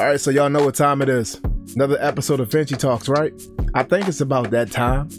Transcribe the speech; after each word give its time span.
All 0.00 0.06
right, 0.06 0.18
so 0.18 0.30
y'all 0.30 0.48
know 0.48 0.64
what 0.64 0.76
time 0.76 1.02
it 1.02 1.10
is. 1.10 1.38
Another 1.74 1.98
episode 2.00 2.40
of 2.40 2.50
Vinci 2.50 2.74
Talks, 2.74 3.06
right? 3.06 3.34
I 3.74 3.82
think 3.82 4.08
it's 4.08 4.22
about 4.22 4.50
that 4.50 4.70
time. 4.72 5.10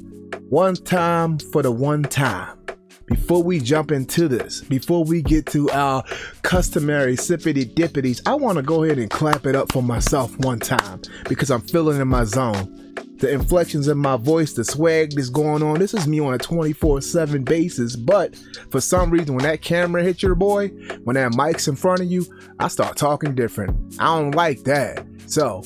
One 0.50 0.74
time 0.74 1.38
for 1.38 1.62
the 1.62 1.70
one 1.70 2.02
time. 2.02 2.58
Before 3.06 3.44
we 3.44 3.60
jump 3.60 3.92
into 3.92 4.28
this, 4.28 4.62
before 4.62 5.04
we 5.04 5.22
get 5.22 5.46
to 5.52 5.70
our 5.70 6.04
customary 6.42 7.16
sippity 7.16 7.72
dippities, 7.72 8.24
I 8.26 8.34
want 8.34 8.56
to 8.56 8.64
go 8.64 8.84
ahead 8.84 8.98
and 8.98 9.08
clap 9.08 9.46
it 9.46 9.56
up 9.56 9.72
for 9.72 9.84
myself 9.84 10.36
one 10.40 10.60
time 10.60 11.04
because 11.30 11.52
I'm 11.52 11.62
feeling 11.62 12.02
in 12.02 12.08
my 12.08 12.24
zone. 12.24 12.81
The 13.22 13.32
inflections 13.32 13.88
in 13.88 14.00
my 14.00 14.18
voice, 14.18 14.54
the 14.54 14.66
swag 14.66 15.12
that's 15.12 15.30
going 15.30 15.62
on. 15.62 15.78
This 15.78 15.94
is 15.94 16.08
me 16.08 16.20
on 16.20 16.34
a 16.34 16.40
24 16.40 17.02
7 17.02 17.44
basis. 17.44 17.96
But 17.96 18.36
for 18.72 18.82
some 18.82 19.12
reason, 19.12 19.36
when 19.36 19.44
that 19.44 19.62
camera 19.62 20.02
hits 20.02 20.24
your 20.24 20.34
boy, 20.34 20.70
when 21.04 21.14
that 21.14 21.36
mic's 21.36 21.68
in 21.68 21.76
front 21.76 22.02
of 22.02 22.08
you, 22.08 22.26
I 22.58 22.68
start 22.68 22.98
talking 22.98 23.36
different. 23.36 23.96
I 24.00 24.06
don't 24.06 24.34
like 24.34 24.64
that. 24.64 25.06
So, 25.28 25.64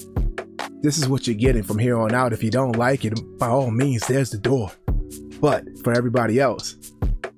this 0.81 0.97
is 0.97 1.07
what 1.07 1.27
you're 1.27 1.35
getting 1.37 1.63
from 1.63 1.79
here 1.79 1.97
on 1.97 2.13
out. 2.13 2.33
If 2.33 2.43
you 2.43 2.51
don't 2.51 2.75
like 2.75 3.05
it, 3.05 3.17
by 3.39 3.47
all 3.47 3.71
means, 3.71 4.05
there's 4.05 4.31
the 4.31 4.37
door. 4.37 4.69
But 5.39 5.63
for 5.81 5.93
everybody 5.93 6.41
else, 6.41 6.75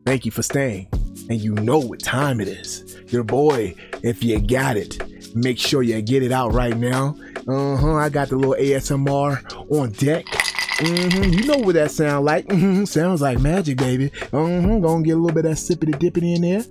thank 0.03 0.25
you 0.25 0.31
for 0.31 0.41
staying. 0.41 0.89
And 1.29 1.39
you 1.39 1.53
know 1.53 1.77
what 1.77 1.99
time 1.99 2.41
it 2.41 2.47
is. 2.47 2.99
Your 3.09 3.23
boy, 3.23 3.75
if 4.01 4.23
you 4.23 4.41
got 4.41 4.77
it, 4.77 5.35
make 5.35 5.59
sure 5.59 5.83
you 5.83 6.01
get 6.01 6.23
it 6.23 6.31
out 6.31 6.53
right 6.53 6.75
now. 6.75 7.15
Uh 7.47 7.77
huh. 7.77 7.95
I 7.95 8.09
got 8.09 8.29
the 8.29 8.35
little 8.35 8.55
ASMR 8.55 9.56
on 9.69 9.91
deck. 9.91 10.25
Mm-hmm. 10.25 11.33
You 11.33 11.45
know 11.45 11.57
what 11.57 11.73
that 11.75 11.91
sound 11.91 12.25
like? 12.25 12.45
Mm-hmm. 12.47 12.85
Sounds 12.85 13.21
like 13.21 13.39
magic, 13.39 13.77
baby. 13.77 14.09
Mm-hmm. 14.09 14.81
Gonna 14.81 15.03
get 15.03 15.13
a 15.13 15.15
little 15.15 15.33
bit 15.33 15.45
of 15.45 15.51
that 15.51 15.57
sippity 15.57 15.95
dippity 15.95 16.35
in 16.35 16.41
there. 16.43 16.63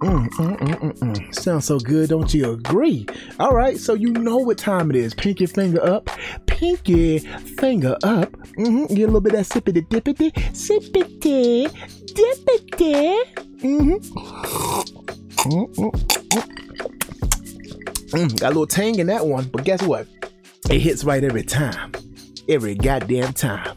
Mm, 0.00 0.28
mm, 0.28 0.98
mm. 0.98 1.34
Sounds 1.34 1.64
so 1.64 1.80
good, 1.80 2.10
don't 2.10 2.32
you 2.32 2.52
agree? 2.52 3.04
All 3.40 3.50
right, 3.50 3.76
so 3.76 3.94
you 3.94 4.12
know 4.12 4.36
what 4.36 4.56
time 4.56 4.90
it 4.90 4.96
is. 4.96 5.12
Pinky 5.12 5.46
finger 5.46 5.84
up, 5.84 6.08
pinky 6.46 7.18
finger 7.18 7.96
up. 8.04 8.30
Mm-hmm. 8.30 8.94
Get 8.94 9.02
a 9.02 9.06
little 9.06 9.20
bit 9.20 9.34
of 9.34 9.48
that 9.48 9.60
sippity 9.60 9.84
dippity, 9.88 10.32
sippity 10.52 11.66
dippity. 12.14 13.24
Mm-hmm. 13.58 13.98
Mm, 18.16 18.40
got 18.40 18.46
a 18.46 18.54
little 18.54 18.66
tang 18.68 19.00
in 19.00 19.08
that 19.08 19.26
one, 19.26 19.46
but 19.46 19.64
guess 19.64 19.82
what? 19.82 20.06
It 20.70 20.80
hits 20.80 21.02
right 21.02 21.24
every 21.24 21.44
time. 21.44 21.92
Every 22.46 22.74
goddamn 22.74 23.32
time. 23.32 23.74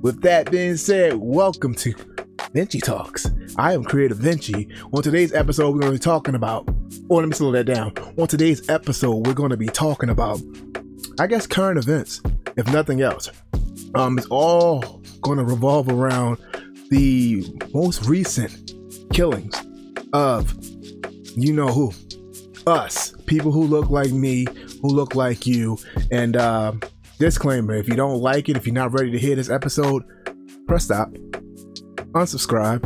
With 0.00 0.22
that 0.22 0.50
being 0.50 0.76
said, 0.76 1.14
welcome 1.14 1.72
to 1.76 1.94
Vinci 2.52 2.80
Talks. 2.80 3.30
I 3.56 3.74
am 3.74 3.84
Creative 3.84 4.18
Vinci. 4.18 4.68
On 4.92 5.04
today's 5.04 5.32
episode, 5.32 5.72
we're 5.72 5.82
going 5.82 5.92
to 5.92 5.98
be 5.98 6.02
talking 6.02 6.34
about, 6.34 6.68
or 7.08 7.20
let 7.20 7.28
me 7.28 7.34
slow 7.36 7.52
that 7.52 7.66
down. 7.66 7.92
On 8.18 8.26
today's 8.26 8.68
episode, 8.68 9.24
we're 9.24 9.34
going 9.34 9.50
to 9.50 9.56
be 9.56 9.68
talking 9.68 10.10
about, 10.10 10.40
I 11.20 11.28
guess, 11.28 11.46
current 11.46 11.78
events, 11.78 12.20
if 12.56 12.66
nothing 12.72 13.02
else. 13.02 13.30
Um, 13.94 14.18
it's 14.18 14.26
all 14.26 15.00
going 15.20 15.38
to 15.38 15.44
revolve 15.44 15.88
around 15.88 16.38
the 16.90 17.46
most 17.72 18.04
recent 18.06 18.72
killings 19.12 19.54
of 20.12 20.52
you 21.36 21.52
know 21.52 21.68
who 21.68 21.92
us 22.66 23.14
people 23.26 23.50
who 23.52 23.64
look 23.64 23.90
like 23.90 24.10
me 24.10 24.46
who 24.82 24.88
look 24.88 25.14
like 25.14 25.46
you. 25.46 25.78
And 26.10 26.36
uh, 26.36 26.72
disclaimer 27.22 27.74
if 27.74 27.88
you 27.88 27.94
don't 27.94 28.20
like 28.20 28.48
it 28.48 28.56
if 28.56 28.66
you're 28.66 28.74
not 28.74 28.92
ready 28.92 29.10
to 29.12 29.18
hear 29.18 29.36
this 29.36 29.48
episode 29.48 30.02
press 30.66 30.84
stop. 30.84 31.08
Unsubscribe. 32.14 32.82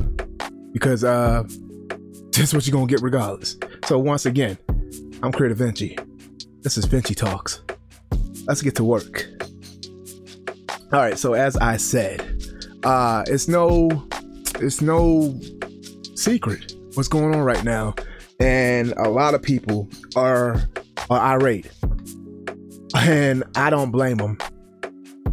Because 0.72 1.04
uh 1.04 1.42
this 2.32 2.48
is 2.48 2.54
what 2.54 2.66
you're 2.66 2.72
gonna 2.74 2.86
get 2.86 3.00
regardless. 3.00 3.56
So 3.86 3.98
once 3.98 4.26
again 4.26 4.58
i'm 5.22 5.32
creative 5.32 5.56
vinci. 5.58 5.96
This 6.60 6.76
is 6.76 6.84
vinci 6.84 7.14
talks. 7.14 7.62
Let's 8.46 8.60
get 8.60 8.74
to 8.76 8.84
work. 8.84 9.26
All 10.92 11.00
right 11.00 11.18
so 11.18 11.32
as 11.32 11.56
i 11.56 11.78
said 11.78 12.20
uh 12.84 13.24
it's 13.26 13.48
no 13.48 13.88
it's 14.60 14.82
no 14.82 15.40
secret 16.14 16.74
what's 16.92 17.08
going 17.08 17.34
on 17.34 17.40
right 17.40 17.64
now. 17.64 17.94
And 18.38 18.92
a 18.98 19.08
lot 19.08 19.32
of 19.32 19.42
people 19.42 19.88
are 20.14 20.60
are 21.08 21.20
irate 21.20 21.70
and 22.96 23.44
i 23.54 23.70
don't 23.70 23.90
blame 23.90 24.16
them 24.16 24.38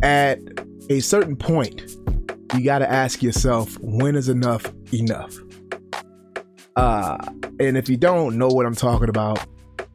at 0.02 0.40
a 0.90 1.00
certain 1.00 1.36
point 1.36 1.82
you 2.56 2.64
got 2.64 2.80
to 2.80 2.92
ask 2.92 3.24
yourself 3.24 3.78
when 3.82 4.16
is 4.16 4.30
enough 4.30 4.72
enough? 4.94 5.36
Uh 6.76 7.18
and 7.60 7.78
if 7.78 7.88
you 7.90 7.98
don't 7.98 8.38
know 8.38 8.48
what 8.48 8.66
i'm 8.66 8.76
talking 8.76 9.10
about 9.10 9.46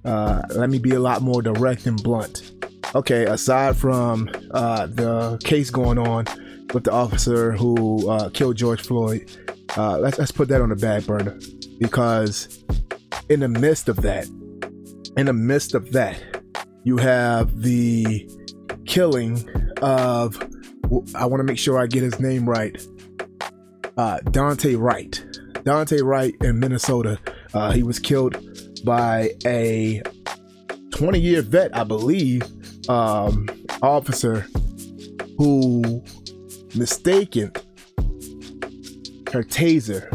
uh 0.04 0.42
let 0.50 0.70
me 0.70 0.78
be 0.78 0.92
a 0.92 1.00
lot 1.00 1.22
more 1.22 1.42
direct 1.42 1.86
and 1.86 2.02
blunt. 2.02 2.52
Okay 2.94 3.24
aside 3.24 3.76
from 3.76 4.30
uh 4.52 4.86
the 4.86 5.38
case 5.44 5.70
going 5.70 5.98
on 5.98 6.24
with 6.72 6.84
the 6.84 6.92
officer 6.92 7.52
who 7.52 8.08
uh, 8.10 8.28
killed 8.30 8.56
george 8.56 8.82
floyd 8.82 9.30
uh 9.76 9.98
let's 9.98 10.18
let's 10.18 10.32
put 10.32 10.48
that 10.48 10.60
on 10.60 10.68
the 10.68 10.76
back 10.76 11.04
burner. 11.04 11.38
Because 11.78 12.64
in 13.28 13.40
the 13.40 13.48
midst 13.48 13.88
of 13.88 13.96
that, 13.96 14.26
in 15.16 15.26
the 15.26 15.32
midst 15.32 15.74
of 15.74 15.92
that, 15.92 16.18
you 16.88 16.96
have 16.96 17.60
the 17.60 18.26
killing 18.86 19.46
of, 19.82 20.42
I 21.14 21.26
want 21.26 21.40
to 21.40 21.44
make 21.44 21.58
sure 21.58 21.78
I 21.78 21.86
get 21.86 22.02
his 22.02 22.18
name 22.18 22.48
right, 22.48 22.74
uh, 23.98 24.20
Daunte 24.24 24.74
Wright. 24.80 25.22
Daunte 25.64 26.02
Wright 26.02 26.34
in 26.40 26.58
Minnesota. 26.58 27.18
Uh, 27.52 27.72
he 27.72 27.82
was 27.82 27.98
killed 27.98 28.38
by 28.86 29.32
a 29.44 30.02
20 30.92 31.20
year 31.20 31.42
vet, 31.42 31.76
I 31.76 31.84
believe, 31.84 32.42
um, 32.88 33.50
officer 33.82 34.46
who 35.36 36.02
mistaken 36.74 37.52
her 39.30 39.42
taser 39.42 40.08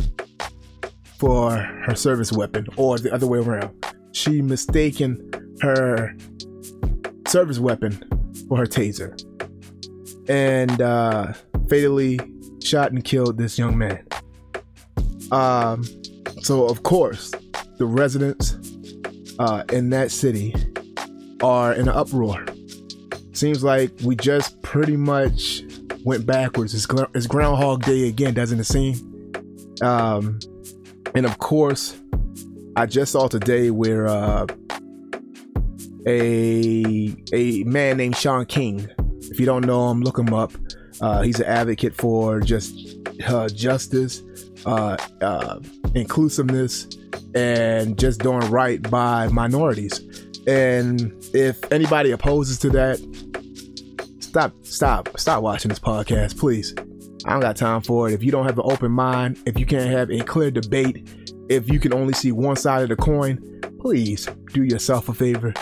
for 1.19 1.51
her 1.51 1.93
service 1.93 2.31
weapon, 2.31 2.65
or 2.77 2.97
the 2.97 3.13
other 3.13 3.27
way 3.27 3.37
around. 3.37 3.85
She 4.11 4.41
mistaken 4.41 5.29
her 5.61 6.15
service 7.33 7.57
weapon 7.57 7.93
for 8.47 8.59
her 8.59 8.67
taser, 8.67 9.11
and 10.29 10.79
uh, 10.83 11.33
fatally 11.67 12.19
shot 12.61 12.91
and 12.91 13.03
killed 13.03 13.39
this 13.39 13.57
young 13.57 13.75
man. 13.75 14.05
Um, 15.31 15.83
so 16.43 16.67
of 16.67 16.83
course, 16.83 17.31
the 17.79 17.87
residents 17.87 18.55
uh, 19.39 19.63
in 19.71 19.89
that 19.89 20.11
city 20.11 20.53
are 21.41 21.73
in 21.73 21.87
an 21.87 21.95
uproar. 21.95 22.45
Seems 23.31 23.63
like 23.63 23.91
we 24.03 24.15
just 24.15 24.61
pretty 24.61 24.95
much 24.95 25.63
went 26.05 26.27
backwards. 26.27 26.75
It's, 26.75 26.85
it's 27.15 27.25
Groundhog 27.25 27.83
Day 27.83 28.09
again, 28.09 28.35
doesn't 28.35 28.59
it 28.59 28.65
seem? 28.65 28.93
Um, 29.81 30.37
and 31.15 31.25
of 31.25 31.39
course, 31.39 31.99
I 32.75 32.85
just 32.85 33.13
saw 33.13 33.27
today 33.27 33.71
where 33.71 34.07
uh, 34.07 34.45
a 36.05 37.15
a 37.31 37.63
man 37.63 37.97
named 37.97 38.15
Shaun 38.15 38.45
King. 38.45 38.89
If 39.21 39.39
you 39.39 39.45
don't 39.45 39.65
know 39.65 39.89
him, 39.89 40.01
look 40.01 40.17
him 40.17 40.33
up. 40.33 40.51
Uh, 41.01 41.21
he's 41.21 41.39
an 41.39 41.45
advocate 41.45 41.95
for 41.95 42.39
just 42.39 42.97
uh, 43.27 43.47
justice, 43.49 44.23
uh, 44.65 44.97
uh, 45.21 45.59
inclusiveness, 45.95 46.87
and 47.35 47.97
just 47.97 48.21
doing 48.21 48.49
right 48.51 48.81
by 48.89 49.27
minorities. 49.27 49.99
And 50.45 51.13
if 51.33 51.71
anybody 51.71 52.11
opposes 52.11 52.59
to 52.59 52.69
that, 52.71 52.99
stop, 54.19 54.53
stop, 54.63 55.17
stop 55.17 55.41
watching 55.41 55.69
this 55.69 55.79
podcast, 55.79 56.37
please. 56.37 56.75
I 57.25 57.31
don't 57.31 57.39
got 57.39 57.55
time 57.55 57.81
for 57.81 58.09
it. 58.09 58.13
If 58.13 58.23
you 58.23 58.31
don't 58.31 58.45
have 58.45 58.59
an 58.59 58.65
open 58.65 58.91
mind, 58.91 59.39
if 59.45 59.57
you 59.57 59.65
can't 59.65 59.89
have 59.89 60.11
a 60.11 60.19
clear 60.19 60.51
debate, 60.51 61.07
if 61.49 61.69
you 61.69 61.79
can 61.79 61.93
only 61.93 62.13
see 62.13 62.33
one 62.33 62.57
side 62.57 62.83
of 62.83 62.89
the 62.89 62.97
coin, 62.97 63.61
please 63.79 64.27
do 64.53 64.63
yourself 64.63 65.07
a 65.07 65.13
favor 65.13 65.53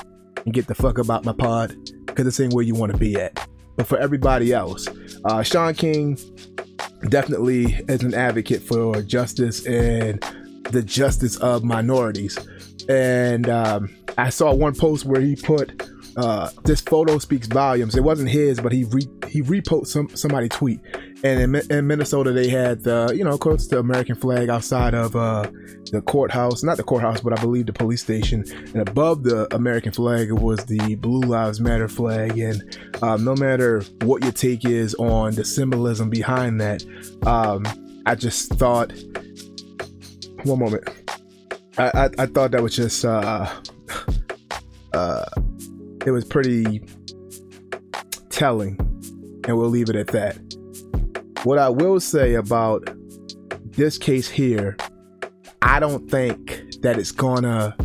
and 0.45 0.53
get 0.53 0.67
the 0.67 0.75
fuck 0.75 0.97
about 0.97 1.25
my 1.25 1.33
pod 1.33 1.75
because 2.05 2.27
it's 2.27 2.39
ain't 2.39 2.53
where 2.53 2.63
you 2.63 2.75
want 2.75 2.91
to 2.91 2.97
be 2.97 3.15
at. 3.19 3.47
But 3.75 3.87
for 3.87 3.97
everybody 3.97 4.53
else, 4.53 4.87
uh, 5.25 5.43
Shaun 5.43 5.73
King 5.73 6.17
definitely 7.09 7.73
is 7.87 8.03
an 8.03 8.13
advocate 8.13 8.61
for 8.61 9.01
justice 9.01 9.65
and 9.65 10.21
the 10.69 10.83
justice 10.83 11.37
of 11.37 11.63
minorities. 11.63 12.37
And 12.89 13.49
um, 13.49 13.95
I 14.17 14.29
saw 14.29 14.53
one 14.53 14.75
post 14.75 15.05
where 15.05 15.21
he 15.21 15.35
put 15.35 15.89
uh, 16.17 16.49
this 16.63 16.81
photo 16.81 17.17
speaks 17.19 17.47
volumes. 17.47 17.95
It 17.95 18.03
wasn't 18.03 18.29
his, 18.29 18.59
but 18.59 18.71
he 18.71 18.83
re- 18.85 19.07
he 19.27 19.41
reposted 19.41 19.87
some 19.87 20.09
somebody 20.09 20.49
tweet, 20.49 20.79
and 21.23 21.55
in, 21.55 21.71
in, 21.71 21.87
Minnesota 21.87 22.31
they 22.31 22.49
had 22.49 22.83
the 22.83 23.13
you 23.15 23.23
know 23.23 23.31
of 23.31 23.39
course 23.39 23.67
the 23.67 23.79
American 23.79 24.15
flag 24.15 24.49
outside 24.49 24.93
of 24.93 25.15
uh, 25.15 25.49
the 25.91 26.01
courthouse, 26.01 26.63
not 26.63 26.77
the 26.77 26.83
courthouse, 26.83 27.21
but 27.21 27.37
I 27.37 27.41
believe 27.41 27.65
the 27.65 27.73
police 27.73 28.01
station, 28.01 28.43
and 28.73 28.87
above 28.87 29.23
the 29.23 29.53
American 29.53 29.91
flag 29.91 30.31
was 30.31 30.65
the 30.65 30.95
Blue 30.95 31.21
Lives 31.21 31.59
Matter 31.59 31.87
flag. 31.87 32.37
And 32.37 32.77
um, 33.01 33.23
no 33.23 33.35
matter 33.35 33.81
what 34.01 34.23
your 34.23 34.31
take 34.31 34.65
is 34.65 34.95
on 34.95 35.35
the 35.35 35.45
symbolism 35.45 36.09
behind 36.09 36.59
that, 36.61 36.83
um, 37.25 37.65
I 38.05 38.15
just 38.15 38.53
thought, 38.53 38.91
one 40.43 40.59
moment, 40.59 40.89
I 41.77 41.87
I, 41.93 42.09
I 42.19 42.25
thought 42.25 42.51
that 42.51 42.63
was 42.63 42.75
just 42.75 43.05
uh, 43.05 43.47
uh, 44.93 45.25
it 46.05 46.11
was 46.11 46.25
pretty 46.25 46.83
telling, 48.29 48.77
and 49.47 49.57
we'll 49.57 49.69
leave 49.69 49.89
it 49.89 49.95
at 49.95 50.07
that. 50.07 50.37
What 51.43 51.57
I 51.57 51.69
will 51.69 51.99
say 51.99 52.35
about 52.35 52.87
this 53.71 53.97
case 53.97 54.29
here, 54.29 54.77
I 55.63 55.79
don't 55.79 56.07
think 56.09 56.63
that 56.81 56.99
it's 56.99 57.11
gonna 57.11 57.75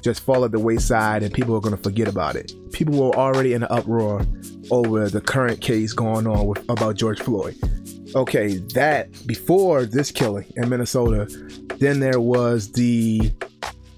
just 0.00 0.20
fall 0.20 0.44
at 0.44 0.52
the 0.52 0.60
wayside 0.60 1.24
and 1.24 1.34
people 1.34 1.56
are 1.56 1.60
gonna 1.60 1.76
forget 1.76 2.06
about 2.06 2.36
it. 2.36 2.52
People 2.72 3.00
were 3.00 3.16
already 3.16 3.52
in 3.52 3.64
an 3.64 3.68
uproar 3.72 4.24
over 4.70 5.08
the 5.08 5.20
current 5.20 5.60
case 5.60 5.92
going 5.92 6.28
on 6.28 6.46
with 6.46 6.64
about 6.70 6.94
George 6.94 7.20
Floyd. 7.20 7.56
Okay, 8.14 8.58
that 8.74 9.08
before 9.26 9.86
this 9.86 10.12
killing 10.12 10.46
in 10.54 10.68
Minnesota, 10.68 11.26
then 11.78 11.98
there 11.98 12.20
was 12.20 12.70
the 12.70 13.32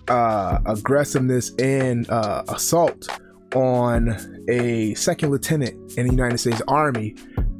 uh, 0.09 0.59
aggressiveness 0.65 1.55
and 1.57 2.09
uh, 2.09 2.45
assault 2.49 3.09
on 3.55 4.17
a 4.49 4.95
second 4.95 5.31
lieutenant 5.31 5.99
in 5.99 6.07
the 6.07 6.13
United 6.13 6.39
States 6.39 6.63
Army 6.67 7.15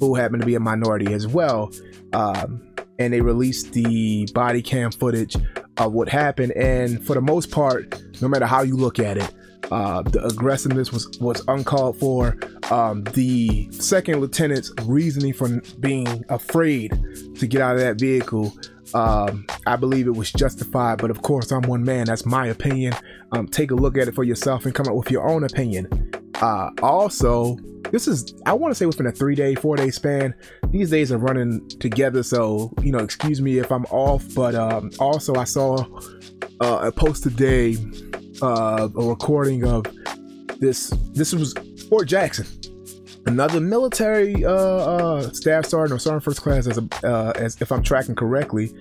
who 0.09 0.15
happened 0.15 0.43
to 0.43 0.47
be 0.47 0.55
a 0.55 0.61
minority 0.61 1.13
as 1.13 1.27
well. 1.27 1.71
Um, 2.13 2.63
and 2.99 3.13
they 3.13 3.21
released 3.21 3.73
the 3.73 4.29
body 4.35 4.63
cam 4.63 4.93
footage 4.93 5.37
of 5.77 5.93
what 5.93 6.09
happened. 6.09 6.53
And 6.53 7.05
for 7.05 7.15
the 7.15 7.21
most 7.21 7.51
part, 7.51 8.03
no 8.21 8.29
matter 8.29 8.47
how 8.47 8.63
you 8.63 8.77
look 8.77 8.99
at 8.99 9.19
it, 9.19 9.35
uh, 9.71 10.03
the 10.03 10.25
aggressiveness 10.27 10.93
was 10.93 11.09
was 11.19 11.43
uncalled 11.49 11.99
for. 11.99 12.37
Um, 12.71 13.05
the 13.05 13.71
second 13.71 14.21
lieutenant's 14.21 14.73
reasoning 14.83 15.33
for 15.33 15.61
being 15.81 16.25
afraid 16.29 16.91
to 17.39 17.47
get 17.47 17.61
out 17.63 17.77
of 17.77 17.81
that 17.81 17.99
vehicle, 17.99 18.53
um, 18.93 19.47
I 19.67 19.77
believe 19.77 20.07
it 20.07 20.17
was 20.17 20.31
justified. 20.31 20.99
But 20.99 21.11
of 21.11 21.23
course, 21.23 21.51
I'm 21.51 21.63
one 21.63 21.85
man. 21.85 22.07
That's 22.07 22.27
my 22.27 22.47
opinion. 22.49 22.95
Um, 23.33 23.47
take 23.47 23.71
a 23.71 23.75
look 23.75 23.97
at 23.97 24.09
it 24.09 24.15
for 24.15 24.25
yourself 24.25 24.67
and 24.67 24.75
come 24.75 24.89
up 24.89 24.95
with 24.95 25.11
your 25.11 25.27
own 25.27 25.45
opinion. 25.45 26.13
Uh, 26.43 26.71
also, 26.83 27.57
this 27.93 28.09
is 28.09 28.35
I 28.47 28.53
want 28.53 28.73
to 28.73 28.75
say 28.75 28.85
within 28.85 29.07
a 29.07 29.13
three 29.13 29.37
day, 29.37 29.55
four 29.55 29.77
day 29.77 29.91
span. 29.91 30.35
These 30.71 30.91
days 30.91 31.13
are 31.13 31.19
running 31.19 31.67
together, 31.69 32.23
so 32.23 32.73
you 32.83 32.91
know, 32.91 32.99
excuse 32.99 33.41
me 33.41 33.59
if 33.59 33.71
I'm 33.71 33.85
off. 33.87 34.25
But 34.35 34.55
um, 34.55 34.91
also, 34.99 35.37
I 35.37 35.45
saw 35.45 35.77
uh, 36.61 36.79
a 36.83 36.93
post 36.93 37.23
today, 37.23 37.77
uh, 38.43 38.89
a 38.95 39.03
recording 39.05 39.65
of 39.65 39.87
this. 40.59 40.91
This 41.13 41.33
was 41.33 41.55
Fort 41.89 42.09
Jackson. 42.09 42.47
Another 43.25 43.61
military 43.61 44.45
uh, 44.45 44.51
uh, 44.51 45.31
staff 45.33 45.67
sergeant 45.67 45.97
or 45.97 46.01
sergeant 46.01 46.25
first 46.25 46.43
class, 46.43 46.67
as, 46.67 46.77
a, 46.77 46.89
uh, 47.07 47.33
as 47.37 47.61
if 47.63 47.71
I'm 47.71 47.85
tracking 47.85 48.17
correctly, 48.17 48.75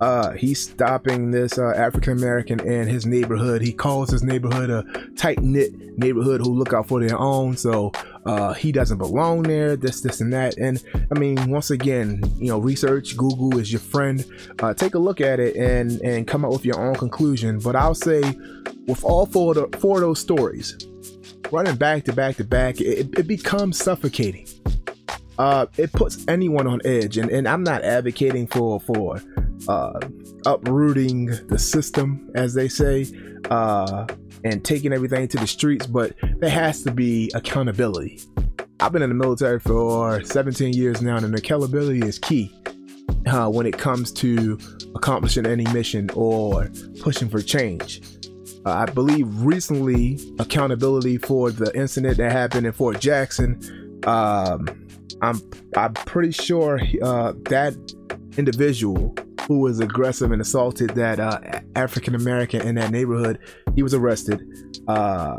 uh, 0.00 0.32
he's 0.32 0.60
stopping 0.60 1.30
this 1.30 1.58
uh, 1.58 1.72
African 1.76 2.12
American 2.12 2.60
in 2.60 2.86
his 2.86 3.06
neighborhood. 3.06 3.62
He 3.62 3.72
calls 3.72 4.10
his 4.10 4.22
neighborhood 4.22 4.68
a 4.68 4.84
tight 5.16 5.40
knit 5.40 5.98
neighborhood 5.98 6.40
who 6.42 6.52
look 6.52 6.72
out 6.72 6.86
for 6.86 7.00
their 7.00 7.18
own. 7.18 7.56
So 7.56 7.92
uh, 8.26 8.52
he 8.52 8.72
doesn't 8.72 8.98
belong 8.98 9.42
there. 9.42 9.76
This, 9.76 10.02
this, 10.02 10.20
and 10.20 10.32
that. 10.32 10.58
And 10.58 10.82
I 11.10 11.18
mean, 11.18 11.50
once 11.50 11.70
again, 11.70 12.22
you 12.36 12.48
know, 12.48 12.58
research. 12.58 13.16
Google 13.16 13.58
is 13.58 13.72
your 13.72 13.80
friend. 13.80 14.24
Uh, 14.60 14.74
take 14.74 14.94
a 14.94 14.98
look 14.98 15.20
at 15.20 15.40
it 15.40 15.56
and 15.56 16.00
and 16.02 16.26
come 16.26 16.44
up 16.44 16.52
with 16.52 16.64
your 16.64 16.78
own 16.78 16.94
conclusion. 16.96 17.58
But 17.58 17.76
I'll 17.76 17.94
say, 17.94 18.20
with 18.86 19.02
all 19.02 19.26
four 19.26 19.56
of, 19.56 19.70
the, 19.70 19.78
four 19.78 19.96
of 19.96 20.02
those 20.02 20.20
stories, 20.20 20.76
running 21.50 21.76
back 21.76 22.04
to 22.04 22.12
back 22.12 22.36
to 22.36 22.44
back, 22.44 22.80
it, 22.80 23.18
it 23.18 23.26
becomes 23.26 23.78
suffocating. 23.78 24.46
Uh, 25.38 25.66
it 25.76 25.92
puts 25.92 26.26
anyone 26.28 26.66
on 26.66 26.80
edge, 26.84 27.18
and, 27.18 27.30
and 27.30 27.46
I'm 27.46 27.62
not 27.62 27.82
advocating 27.82 28.46
for 28.46 28.80
for 28.80 29.20
uh, 29.68 29.98
uprooting 30.44 31.26
the 31.48 31.58
system, 31.58 32.30
as 32.34 32.54
they 32.54 32.68
say, 32.68 33.06
uh, 33.50 34.06
and 34.44 34.64
taking 34.64 34.92
everything 34.92 35.28
to 35.28 35.38
the 35.38 35.46
streets, 35.46 35.86
but 35.86 36.14
there 36.38 36.50
has 36.50 36.82
to 36.82 36.90
be 36.90 37.30
accountability. 37.34 38.20
I've 38.80 38.92
been 38.92 39.02
in 39.02 39.08
the 39.08 39.14
military 39.14 39.58
for 39.58 40.22
17 40.22 40.74
years 40.74 41.00
now, 41.00 41.16
and 41.16 41.34
accountability 41.34 42.00
is 42.00 42.18
key 42.18 42.54
uh, 43.26 43.48
when 43.48 43.66
it 43.66 43.78
comes 43.78 44.12
to 44.12 44.58
accomplishing 44.94 45.46
any 45.46 45.64
mission 45.72 46.10
or 46.14 46.70
pushing 47.00 47.28
for 47.28 47.40
change. 47.40 48.02
Uh, 48.64 48.70
I 48.70 48.86
believe 48.86 49.26
recently 49.42 50.18
accountability 50.38 51.18
for 51.18 51.50
the 51.50 51.74
incident 51.76 52.18
that 52.18 52.32
happened 52.32 52.66
in 52.66 52.72
Fort 52.72 53.00
Jackson. 53.00 54.00
Um, 54.06 54.66
I'm 55.22 55.40
I'm 55.76 55.94
pretty 55.94 56.32
sure 56.32 56.80
uh, 57.02 57.32
that 57.48 57.74
individual 58.36 59.14
who 59.46 59.60
was 59.60 59.80
aggressive 59.80 60.32
and 60.32 60.42
assaulted 60.42 60.90
that 60.90 61.20
uh, 61.20 61.40
African 61.74 62.14
American 62.14 62.62
in 62.62 62.74
that 62.76 62.90
neighborhood. 62.90 63.38
He 63.74 63.82
was 63.82 63.94
arrested. 63.94 64.42
Um, 64.88 65.36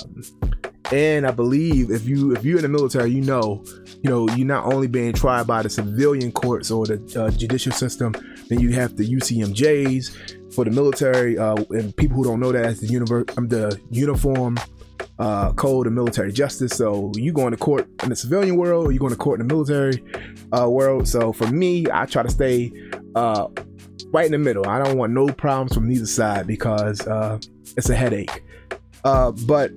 and 0.92 1.28
I 1.28 1.32
believe 1.32 1.92
if 1.92 2.06
you 2.06 2.34
if 2.34 2.46
you're 2.46 2.58
in 2.58 2.64
the 2.64 2.70
military, 2.70 3.12
you 3.12 3.22
know, 3.22 3.64
you 4.02 4.10
know, 4.10 4.30
you're 4.30 4.48
not 4.48 4.72
only 4.72 4.88
being 4.88 5.12
tried 5.12 5.46
by 5.46 5.62
the 5.62 5.70
civilian 5.70 6.32
courts 6.32 6.72
or 6.72 6.86
the 6.86 7.26
uh, 7.26 7.30
judicial 7.32 7.74
system, 7.74 8.14
then 8.48 8.60
you 8.60 8.72
have 8.72 8.96
the 8.96 9.04
UCMJs 9.04 10.54
for 10.54 10.64
the 10.64 10.72
military. 10.72 11.38
Uh, 11.38 11.56
and 11.72 11.96
people 11.98 12.16
who 12.16 12.24
don't 12.24 12.40
know 12.40 12.54
that, 12.54 12.66
as 12.66 12.80
the 12.80 12.88
universe, 12.88 13.26
um, 13.38 13.50
the 13.50 13.80
uniform 13.92 14.58
uh, 15.20 15.52
code 15.54 15.88
of 15.88 15.94
military 15.94 16.32
justice. 16.32 16.72
So 16.72 17.12
you 17.16 17.34
going 17.34 17.52
to 17.52 17.58
court 17.58 17.88
in 18.04 18.10
the 18.10 18.16
civilian 18.16 18.56
world, 18.56 18.88
or 18.88 18.92
you 18.94 19.00
going 19.00 19.12
to 19.12 19.18
court 19.18 19.42
in 19.42 19.48
the 19.48 19.54
military 19.54 20.02
uh, 20.58 20.70
world. 20.70 21.08
So 21.08 21.34
for 21.34 21.48
me, 21.48 21.86
I 21.92 22.06
try 22.06 22.24
to 22.24 22.30
stay 22.30 22.72
uh, 23.16 23.48
right 24.12 24.26
in 24.26 24.32
the 24.32 24.38
middle. 24.38 24.68
I 24.68 24.84
don't 24.84 24.98
want 24.98 25.14
no 25.14 25.28
problems 25.28 25.74
from 25.74 25.88
neither 25.88 26.06
side 26.06 26.48
because 26.48 27.06
uh, 27.08 27.40
it's 27.76 27.90
a 27.90 27.96
headache. 27.96 28.44
Uh, 29.04 29.32
but 29.32 29.72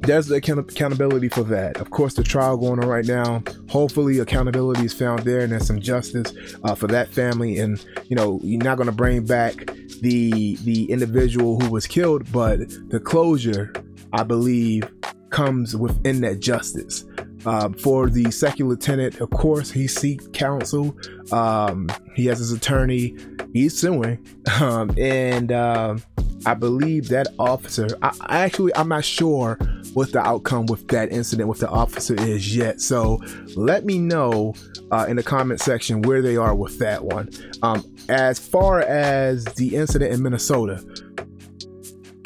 there's 0.00 0.26
the 0.26 0.36
account- 0.36 0.70
accountability 0.70 1.28
for 1.28 1.42
that. 1.44 1.78
Of 1.78 1.90
course, 1.90 2.14
the 2.14 2.22
trial 2.22 2.56
going 2.56 2.80
on 2.80 2.88
right 2.88 3.04
now. 3.04 3.42
Hopefully, 3.68 4.18
accountability 4.18 4.84
is 4.84 4.94
found 4.94 5.20
there, 5.20 5.40
and 5.40 5.52
there's 5.52 5.66
some 5.66 5.80
justice 5.80 6.32
uh, 6.64 6.74
for 6.74 6.86
that 6.88 7.08
family. 7.08 7.58
And 7.58 7.84
you 8.06 8.16
know, 8.16 8.40
you're 8.42 8.62
not 8.62 8.76
going 8.76 8.86
to 8.88 8.94
bring 8.94 9.24
back 9.24 9.54
the 10.00 10.56
the 10.64 10.90
individual 10.90 11.60
who 11.60 11.70
was 11.70 11.86
killed, 11.86 12.30
but 12.32 12.60
the 12.90 13.00
closure, 13.00 13.72
I 14.12 14.22
believe, 14.22 14.84
comes 15.30 15.76
within 15.76 16.20
that 16.22 16.40
justice. 16.40 17.04
Um, 17.48 17.72
for 17.72 18.10
the 18.10 18.30
second 18.30 18.68
lieutenant, 18.68 19.22
of 19.22 19.30
course, 19.30 19.70
he 19.70 19.88
seek 19.88 20.34
counsel. 20.34 20.94
Um, 21.32 21.88
he 22.14 22.26
has 22.26 22.40
his 22.40 22.52
attorney. 22.52 23.16
He's 23.54 23.78
suing, 23.80 24.22
um, 24.60 24.92
and 24.98 25.50
um, 25.50 26.02
I 26.44 26.52
believe 26.52 27.08
that 27.08 27.28
officer. 27.38 27.88
I, 28.02 28.14
I, 28.20 28.40
actually, 28.40 28.76
I'm 28.76 28.90
not 28.90 29.02
sure 29.02 29.54
what 29.94 30.12
the 30.12 30.20
outcome 30.20 30.66
with 30.66 30.88
that 30.88 31.10
incident 31.10 31.48
with 31.48 31.60
the 31.60 31.70
officer 31.70 32.14
is 32.20 32.54
yet. 32.54 32.82
So 32.82 33.18
let 33.56 33.86
me 33.86 33.98
know 33.98 34.52
uh, 34.90 35.06
in 35.08 35.16
the 35.16 35.22
comment 35.22 35.62
section 35.62 36.02
where 36.02 36.20
they 36.20 36.36
are 36.36 36.54
with 36.54 36.78
that 36.80 37.02
one. 37.02 37.30
Um, 37.62 37.82
as 38.10 38.38
far 38.38 38.80
as 38.80 39.46
the 39.54 39.74
incident 39.74 40.12
in 40.12 40.22
Minnesota, 40.22 40.84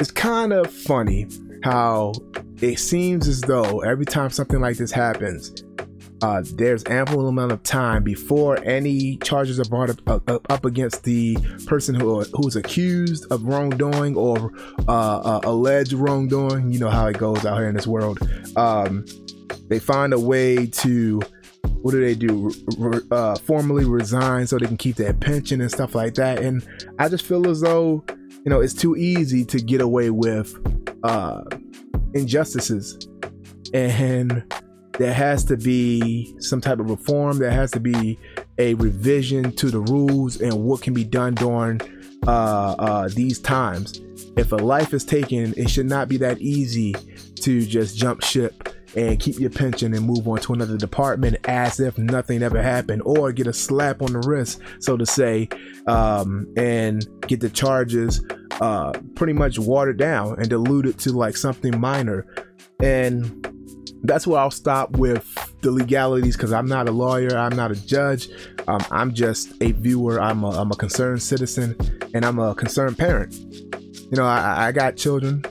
it's 0.01 0.11
kind 0.11 0.51
of 0.51 0.69
funny 0.69 1.29
how 1.63 2.13
it 2.61 2.77
seems 2.77 3.27
as 3.27 3.41
though 3.41 3.79
every 3.81 4.05
time 4.05 4.29
something 4.29 4.59
like 4.59 4.77
this 4.77 4.91
happens, 4.91 5.63
uh, 6.21 6.41
there's 6.55 6.83
ample 6.85 7.27
amount 7.27 7.51
of 7.51 7.61
time 7.63 8.03
before 8.03 8.57
any 8.63 9.17
charges 9.17 9.59
are 9.59 9.65
brought 9.65 9.89
up, 9.89 10.29
up, 10.29 10.51
up 10.51 10.65
against 10.65 11.03
the 11.03 11.35
person 11.65 11.95
who 11.95 12.23
who's 12.35 12.55
accused 12.55 13.29
of 13.31 13.43
wrongdoing 13.43 14.15
or 14.15 14.51
uh, 14.87 15.19
uh, 15.19 15.41
alleged 15.43 15.93
wrongdoing. 15.93 16.71
You 16.71 16.79
know 16.79 16.89
how 16.89 17.07
it 17.07 17.17
goes 17.17 17.45
out 17.45 17.57
here 17.57 17.67
in 17.67 17.75
this 17.75 17.87
world. 17.87 18.19
Um, 18.55 19.05
they 19.67 19.79
find 19.79 20.13
a 20.13 20.19
way 20.19 20.67
to 20.67 21.21
what 21.81 21.91
do 21.91 21.99
they 21.99 22.15
do? 22.15 22.53
Re- 22.77 23.01
uh, 23.11 23.35
formally 23.35 23.83
resign 23.83 24.47
so 24.47 24.57
they 24.57 24.67
can 24.67 24.77
keep 24.77 24.95
their 24.95 25.13
pension 25.13 25.59
and 25.59 25.69
stuff 25.69 25.95
like 25.95 26.13
that. 26.15 26.39
And 26.39 26.65
I 26.99 27.09
just 27.09 27.25
feel 27.25 27.49
as 27.49 27.59
though 27.59 28.05
you 28.09 28.49
know 28.49 28.61
it's 28.61 28.73
too 28.73 28.95
easy 28.95 29.43
to 29.45 29.59
get 29.59 29.81
away 29.81 30.09
with 30.09 30.57
uh, 31.03 31.43
injustices. 32.13 33.07
And 33.73 34.43
there 34.97 35.13
has 35.13 35.43
to 35.45 35.57
be 35.57 36.35
some 36.39 36.61
type 36.61 36.79
of 36.79 36.89
reform. 36.89 37.39
There 37.39 37.51
has 37.51 37.71
to 37.71 37.79
be 37.79 38.19
a 38.57 38.75
revision 38.75 39.51
to 39.53 39.71
the 39.71 39.79
rules 39.79 40.39
and 40.39 40.53
what 40.63 40.81
can 40.81 40.93
be 40.93 41.03
done 41.03 41.33
during 41.33 41.81
uh, 42.27 42.75
uh, 42.77 43.09
these 43.09 43.39
times. 43.39 44.01
If 44.37 44.51
a 44.51 44.55
life 44.55 44.93
is 44.93 45.03
taken 45.03 45.53
it 45.57 45.69
should 45.69 45.85
not 45.87 46.07
be 46.09 46.17
that 46.17 46.39
easy 46.39 46.93
to 47.41 47.65
just 47.65 47.97
jump 47.97 48.23
ship 48.23 48.69
and 48.95 49.19
keep 49.19 49.39
your 49.39 49.49
pension 49.49 49.93
and 49.93 50.05
move 50.05 50.27
on 50.27 50.37
to 50.39 50.53
another 50.53 50.77
department 50.77 51.37
as 51.45 51.79
if 51.79 51.97
nothing 51.97 52.43
ever 52.43 52.61
happened 52.61 53.01
or 53.05 53.31
get 53.31 53.47
a 53.47 53.53
slap 53.53 54.01
on 54.01 54.13
the 54.13 54.19
wrist 54.19 54.59
so 54.79 54.95
to 54.95 55.05
say 55.05 55.47
um, 55.87 56.47
and 56.57 57.07
get 57.27 57.39
the 57.39 57.49
charges 57.49 58.23
uh, 58.61 58.91
pretty 59.15 59.33
much 59.33 59.59
watered 59.59 59.97
down 59.97 60.39
and 60.39 60.49
diluted 60.49 60.97
to 60.99 61.11
like 61.11 61.35
something 61.35 61.79
minor. 61.79 62.25
And 62.81 63.47
that's 64.03 64.27
where 64.27 64.39
I'll 64.39 64.51
stop 64.51 64.97
with 64.97 65.25
the 65.61 65.71
legalities 65.71 66.35
because 66.35 66.51
I'm 66.51 66.67
not 66.67 66.89
a 66.89 66.91
lawyer, 66.91 67.37
I'm 67.37 67.55
not 67.55 67.71
a 67.71 67.85
judge, 67.87 68.27
um, 68.67 68.81
I'm 68.91 69.13
just 69.13 69.53
a 69.61 69.71
viewer, 69.71 70.21
I'm 70.21 70.43
a, 70.43 70.49
I'm 70.49 70.71
a 70.71 70.75
concerned 70.75 71.21
citizen, 71.21 71.75
and 72.13 72.25
I'm 72.25 72.37
a 72.39 72.53
concerned 72.53 72.97
parent. 72.97 73.33
You 73.33 74.17
know, 74.17 74.25
I, 74.25 74.67
I 74.67 74.71
got 74.71 74.97
children. 74.97 75.43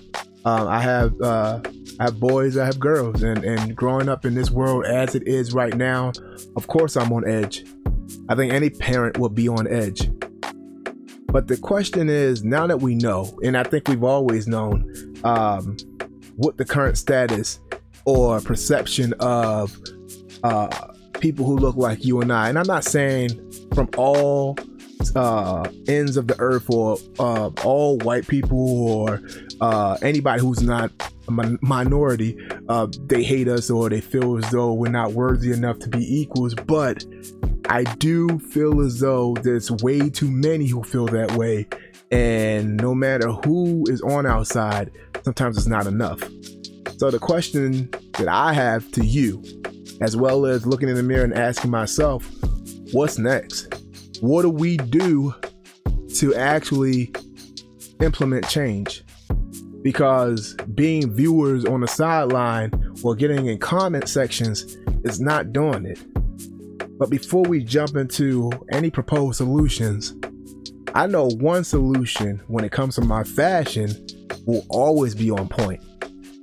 Um, 0.45 0.69
I 0.69 0.81
have 0.81 1.21
uh, 1.21 1.61
have 2.03 2.21
boys, 2.21 2.57
I 2.57 2.67
have 2.67 2.79
girls, 2.79 3.23
and 3.23 3.45
and 3.45 3.75
growing 3.75 4.09
up 4.09 4.25
in 4.25 4.35
this 4.35 4.51
world 4.51 4.85
as 4.87 5.15
it 5.15 5.27
is 5.27 5.53
right 5.55 5.75
now, 5.75 6.13
of 6.57 6.67
course 6.67 6.97
I'm 6.97 7.13
on 7.13 7.29
edge. 7.29 7.65
I 8.29 8.35
think 8.35 8.53
any 8.53 8.71
parent 8.71 9.19
will 9.19 9.29
be 9.29 9.49
on 9.49 9.67
edge. 9.67 10.11
But 11.27 11.49
the 11.49 11.57
question 11.57 12.11
is, 12.11 12.45
now 12.45 12.67
that 12.67 12.81
we 12.81 12.95
know, 12.95 13.39
and 13.43 13.57
I 13.57 13.63
think 13.63 13.89
we've 13.89 14.05
always 14.05 14.47
known, 14.47 15.15
um, 15.25 15.77
what 16.37 16.59
the 16.59 16.65
current 16.65 16.99
status 16.99 17.59
or 18.05 18.41
perception 18.41 19.15
of 19.21 19.75
uh, 20.43 20.69
people 21.21 21.47
who 21.47 21.57
look 21.57 21.77
like 21.77 22.05
you 22.05 22.21
and 22.21 22.33
I, 22.33 22.49
and 22.49 22.59
I'm 22.59 22.67
not 22.67 22.85
saying 22.85 23.31
from 23.75 23.89
all 23.97 24.59
uh, 25.17 25.65
ends 25.89 26.17
of 26.17 26.27
the 26.27 26.39
earth 26.39 26.69
or 26.71 26.99
uh, 27.19 27.51
all 27.65 27.99
white 27.99 28.27
people 28.27 28.85
or 28.89 29.21
uh, 29.61 29.99
anybody 30.03 30.41
who's 30.41 30.63
not 30.63 30.91
a 31.29 31.57
minority, 31.63 32.37
uh, 32.69 32.87
they 33.07 33.23
hate 33.23 33.49
us 33.49 33.71
or 33.71 33.89
they 33.89 34.01
feel 34.01 34.39
as 34.39 34.51
though 34.51 34.73
we're 34.73 34.91
not 34.91 35.13
worthy 35.13 35.53
enough 35.53 35.79
to 35.81 35.89
be 35.89 36.21
equals. 36.21 36.55
But 36.55 37.05
I 37.69 37.85
do 37.85 38.39
feel 38.39 38.81
as 38.81 39.01
though 39.01 39.35
there's 39.43 39.71
way 39.71 40.11
too 40.11 40.31
many 40.31 40.67
who 40.67 40.83
feel 40.83 41.07
that 41.07 41.33
way. 41.33 41.67
And 42.11 42.77
no 42.77 42.95
matter 42.95 43.33
who 43.33 43.85
is 43.89 44.03
on 44.03 44.27
our 44.27 44.45
side, 44.45 44.91
sometimes 45.25 45.57
it's 45.57 45.67
not 45.67 45.87
enough. 45.87 46.21
So 46.99 47.11
the 47.11 47.19
question 47.19 47.89
that 48.19 48.29
I 48.29 48.53
have 48.53 48.91
to 48.93 49.05
you, 49.05 49.43
as 50.01 50.17
well 50.17 50.47
as 50.47 50.67
looking 50.67 50.89
in 50.89 50.95
the 50.95 51.03
mirror 51.03 51.25
and 51.25 51.35
asking 51.35 51.71
myself, 51.71 52.31
what's 52.93 53.19
next? 53.19 53.82
What 54.23 54.43
do 54.43 54.51
we 54.51 54.77
do 54.77 55.35
to 56.19 56.33
actually 56.37 57.13
implement 58.01 58.49
change? 58.49 59.03
Because 59.83 60.55
being 60.77 61.13
viewers 61.13 61.65
on 61.65 61.81
the 61.81 61.89
sideline 61.89 62.71
or 63.03 63.17
getting 63.17 63.47
in 63.47 63.59
comment 63.59 64.09
sections 64.09 64.77
is 65.03 65.19
not 65.19 65.53
doing 65.53 65.87
it. 65.87 65.99
But 67.01 67.11
before 67.11 67.43
we 67.43 67.65
jump 67.65 67.97
into 67.97 68.53
any 68.71 68.91
proposed 68.91 69.39
solutions, 69.39 70.15
I 70.95 71.09
know 71.09 71.29
one 71.29 71.65
solution 71.65 72.41
when 72.47 72.65
it 72.65 72.71
comes 72.71 72.95
to 72.95 73.01
my 73.01 73.25
fashion 73.25 74.07
will 74.47 74.65
always 74.69 75.17
be 75.17 75.33
on 75.33 75.49
point. 75.49 75.83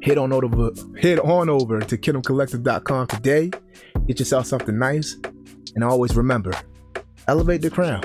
head 0.02 0.18
on 0.18 0.34
over 0.34 0.72
head 1.00 1.20
on 1.20 1.50
over 1.50 1.82
to 1.82 1.98
kiddomcollective.com 1.98 3.08
today. 3.08 3.52
Get 4.08 4.20
yourself 4.20 4.48
something 4.48 4.78
nice. 4.78 5.18
And 5.76 5.84
always 5.84 6.16
remember 6.16 6.54
elevate 7.28 7.62
the 7.62 7.70
crown. 7.70 8.02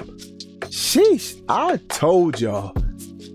Sheesh 0.69 1.41
I 1.49 1.77
told 1.89 2.41
y'all 2.41 2.75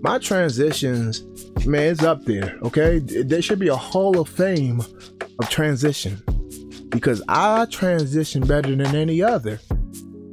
my 0.04 0.18
transitions, 0.18 1.24
man, 1.64 1.92
it's 1.92 2.02
up 2.02 2.26
there. 2.26 2.58
Okay, 2.62 2.98
there 2.98 3.40
should 3.40 3.58
be 3.58 3.68
a 3.68 3.74
Hall 3.74 4.20
of 4.20 4.28
Fame 4.28 4.82
of 5.38 5.48
transition 5.48 6.22
because 6.90 7.22
I 7.26 7.64
transition 7.70 8.46
better 8.46 8.76
than 8.76 8.94
any 8.94 9.22
other. 9.22 9.58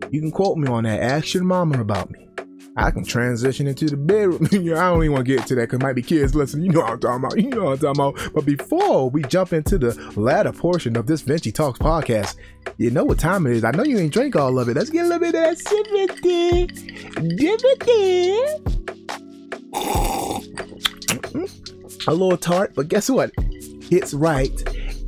You 0.10 0.20
can 0.20 0.30
quote 0.30 0.58
me 0.58 0.68
on 0.68 0.84
that. 0.84 1.01
Ask 1.01 1.34
your 1.34 1.46
mama 1.46 1.80
about 1.80 2.12
me. 2.12 2.28
I 2.75 2.92
can 2.92 3.06
transition 3.06 3.66
into 3.66 3.86
the 3.86 3.96
bedroom. 3.96 4.46
I 4.51 4.58
don't 4.58 5.04
even 5.04 5.13
want 5.13 5.25
to 5.25 5.36
get 5.38 5.48
to 5.48 5.56
that 5.56 5.70
because 5.70 5.80
might 5.80 5.94
be 5.94 6.01
kids 6.01 6.36
listening. 6.36 6.66
You 6.66 6.74
know 6.74 6.82
what 6.82 6.92
I'm 6.92 7.00
talking 7.00 7.24
about. 7.24 7.38
You 7.42 7.50
know 7.50 7.63
what 7.63 7.82
I'm 7.82 7.96
talking 7.96 8.20
about. 8.20 8.34
But 8.34 8.46
before 8.46 9.10
we 9.10 9.22
jump 9.24 9.54
into 9.54 9.78
the 9.78 9.94
latter 10.18 10.51
portion 10.51 10.98
of 10.98 11.08
this 11.08 11.22
Vinci 11.22 11.54
Talks 11.54 11.80
podcast, 11.80 12.36
you 12.78 12.92
know 12.92 13.06
what 13.06 13.20
time 13.20 13.48
it 13.48 13.54
is. 13.54 13.63
I 13.63 13.72
know 13.72 13.84
you 13.84 14.00
ain't 14.00 14.12
drink 14.12 14.36
all 14.36 14.60
of 14.60 14.68
it. 14.68 14.75
Let's 14.75 14.90
get 14.90 15.06
a 15.06 15.08
little 15.08 15.20
bit 15.20 15.34
of 15.34 15.42
that 15.42 15.60
sympathy. 15.60 16.68
A 22.08 22.13
little 22.13 22.38
tart, 22.38 22.74
but 22.75 22.88
guess 22.88 23.10
what? 23.10 23.32
It's 23.38 24.13
right 24.13 24.51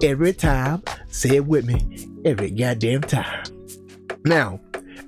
every 0.04 0.34
time. 0.34 0.84
Say 1.08 1.38
it 1.38 1.46
with 1.46 1.66
me 1.66 2.08
every 2.26 2.52
goddamn 2.52 3.02
time. 3.02 3.44
Now, 4.26 4.60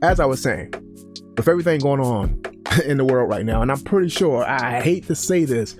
as 0.02 0.20
I 0.20 0.26
was 0.26 0.42
saying, 0.42 0.74
with 1.38 1.48
everything 1.48 1.80
going 1.80 2.00
on 2.00 2.42
in 2.86 2.98
the 2.98 3.06
world 3.06 3.30
right 3.30 3.46
now, 3.46 3.62
and 3.62 3.72
I'm 3.72 3.82
pretty 3.82 4.10
sure, 4.10 4.46
I 4.46 4.82
hate 4.82 5.08
to 5.08 5.16
say 5.16 5.46
this, 5.46 5.76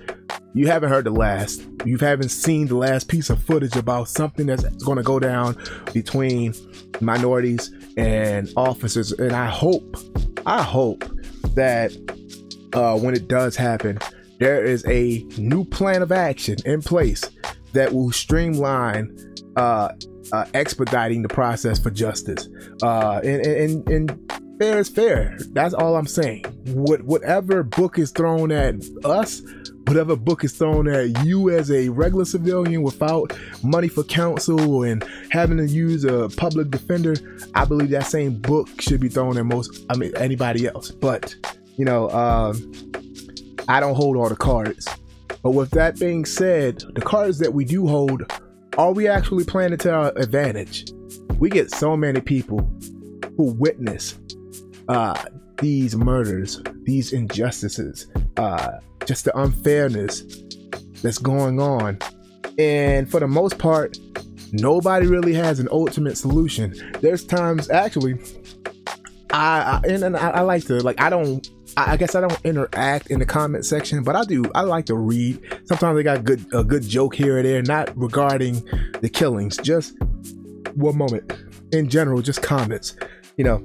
you 0.54 0.68
haven't 0.68 0.88
heard 0.88 1.04
the 1.04 1.10
last. 1.10 1.66
You 1.84 1.98
haven't 1.98 2.30
seen 2.30 2.66
the 2.66 2.76
last 2.76 3.08
piece 3.08 3.28
of 3.28 3.42
footage 3.42 3.76
about 3.76 4.08
something 4.08 4.46
that's 4.46 4.64
going 4.82 4.96
to 4.96 5.02
go 5.02 5.20
down 5.20 5.54
between 5.92 6.54
minorities 7.00 7.74
and 7.98 8.50
officers. 8.56 9.12
And 9.12 9.32
I 9.32 9.48
hope, 9.48 9.98
I 10.46 10.62
hope 10.62 11.04
that 11.54 11.92
uh, 12.76 12.98
when 12.98 13.14
it 13.14 13.26
does 13.26 13.56
happen, 13.56 13.98
there 14.38 14.64
is 14.64 14.84
a 14.86 15.24
new 15.38 15.64
plan 15.64 16.02
of 16.02 16.12
action 16.12 16.56
in 16.64 16.82
place 16.82 17.22
that 17.72 17.92
will 17.92 18.12
streamline 18.12 19.16
uh, 19.56 19.88
uh, 20.32 20.44
expediting 20.54 21.22
the 21.22 21.28
process 21.28 21.78
for 21.78 21.90
justice. 21.90 22.48
Uh, 22.82 23.20
and, 23.24 23.46
and, 23.46 23.88
and 23.88 24.32
fair 24.58 24.78
is 24.78 24.88
fair. 24.88 25.36
That's 25.52 25.74
all 25.74 25.96
I'm 25.96 26.06
saying. 26.06 26.44
What, 26.66 27.02
whatever 27.02 27.62
book 27.62 27.98
is 27.98 28.10
thrown 28.10 28.52
at 28.52 28.74
us, 29.04 29.42
whatever 29.86 30.16
book 30.16 30.44
is 30.44 30.52
thrown 30.52 30.88
at 30.88 31.24
you 31.24 31.50
as 31.50 31.70
a 31.70 31.88
regular 31.88 32.24
civilian 32.24 32.82
without 32.82 33.38
money 33.62 33.88
for 33.88 34.02
counsel 34.04 34.82
and 34.82 35.02
having 35.30 35.56
to 35.58 35.66
use 35.66 36.04
a 36.04 36.28
public 36.36 36.70
defender, 36.70 37.14
I 37.54 37.64
believe 37.64 37.90
that 37.90 38.06
same 38.06 38.38
book 38.40 38.68
should 38.80 39.00
be 39.00 39.08
thrown 39.08 39.38
at 39.38 39.46
most, 39.46 39.86
I 39.88 39.96
mean, 39.96 40.12
anybody 40.16 40.66
else. 40.66 40.90
But 40.90 41.34
you 41.76 41.84
know, 41.84 42.10
um, 42.10 42.72
I 43.68 43.80
don't 43.80 43.94
hold 43.94 44.16
all 44.16 44.28
the 44.28 44.36
cards. 44.36 44.88
But 45.42 45.52
with 45.52 45.70
that 45.70 45.98
being 45.98 46.24
said, 46.24 46.82
the 46.94 47.00
cards 47.00 47.38
that 47.38 47.52
we 47.52 47.64
do 47.64 47.86
hold, 47.86 48.30
are 48.78 48.92
we 48.92 49.08
actually 49.08 49.44
playing 49.44 49.76
to 49.76 49.92
our 49.92 50.12
advantage? 50.16 50.90
We 51.38 51.50
get 51.50 51.70
so 51.70 51.96
many 51.96 52.20
people 52.20 52.58
who 53.36 53.52
witness 53.52 54.18
uh, 54.88 55.22
these 55.58 55.96
murders, 55.96 56.62
these 56.82 57.12
injustices, 57.12 58.06
uh, 58.36 58.78
just 59.04 59.24
the 59.24 59.38
unfairness 59.38 60.24
that's 61.02 61.18
going 61.18 61.60
on. 61.60 61.98
And 62.58 63.10
for 63.10 63.20
the 63.20 63.28
most 63.28 63.58
part, 63.58 63.98
nobody 64.52 65.06
really 65.06 65.34
has 65.34 65.60
an 65.60 65.68
ultimate 65.70 66.16
solution. 66.16 66.74
There's 67.00 67.24
times, 67.24 67.70
actually, 67.70 68.18
I, 69.30 69.80
I 69.84 69.88
and, 69.88 70.04
and 70.04 70.16
I, 70.16 70.30
I 70.30 70.40
like 70.40 70.64
to 70.66 70.82
like 70.82 71.00
I 71.00 71.10
don't 71.10 71.48
I 71.76 71.96
guess 71.96 72.14
I 72.14 72.22
don't 72.22 72.38
interact 72.42 73.10
in 73.10 73.18
the 73.18 73.26
comment 73.26 73.66
section, 73.66 74.02
but 74.02 74.16
I 74.16 74.24
do. 74.24 74.44
I 74.54 74.62
like 74.62 74.86
to 74.86 74.94
read. 74.94 75.40
Sometimes 75.64 75.96
they 75.96 76.02
got 76.02 76.24
good 76.24 76.44
a 76.54 76.64
good 76.64 76.82
joke 76.82 77.14
here 77.14 77.38
or 77.38 77.42
there, 77.42 77.62
not 77.62 77.96
regarding 77.96 78.64
the 79.02 79.10
killings. 79.10 79.56
Just 79.58 79.94
one 80.74 80.96
moment. 80.96 81.32
In 81.72 81.88
general, 81.88 82.22
just 82.22 82.42
comments. 82.42 82.96
You 83.36 83.44
know. 83.44 83.56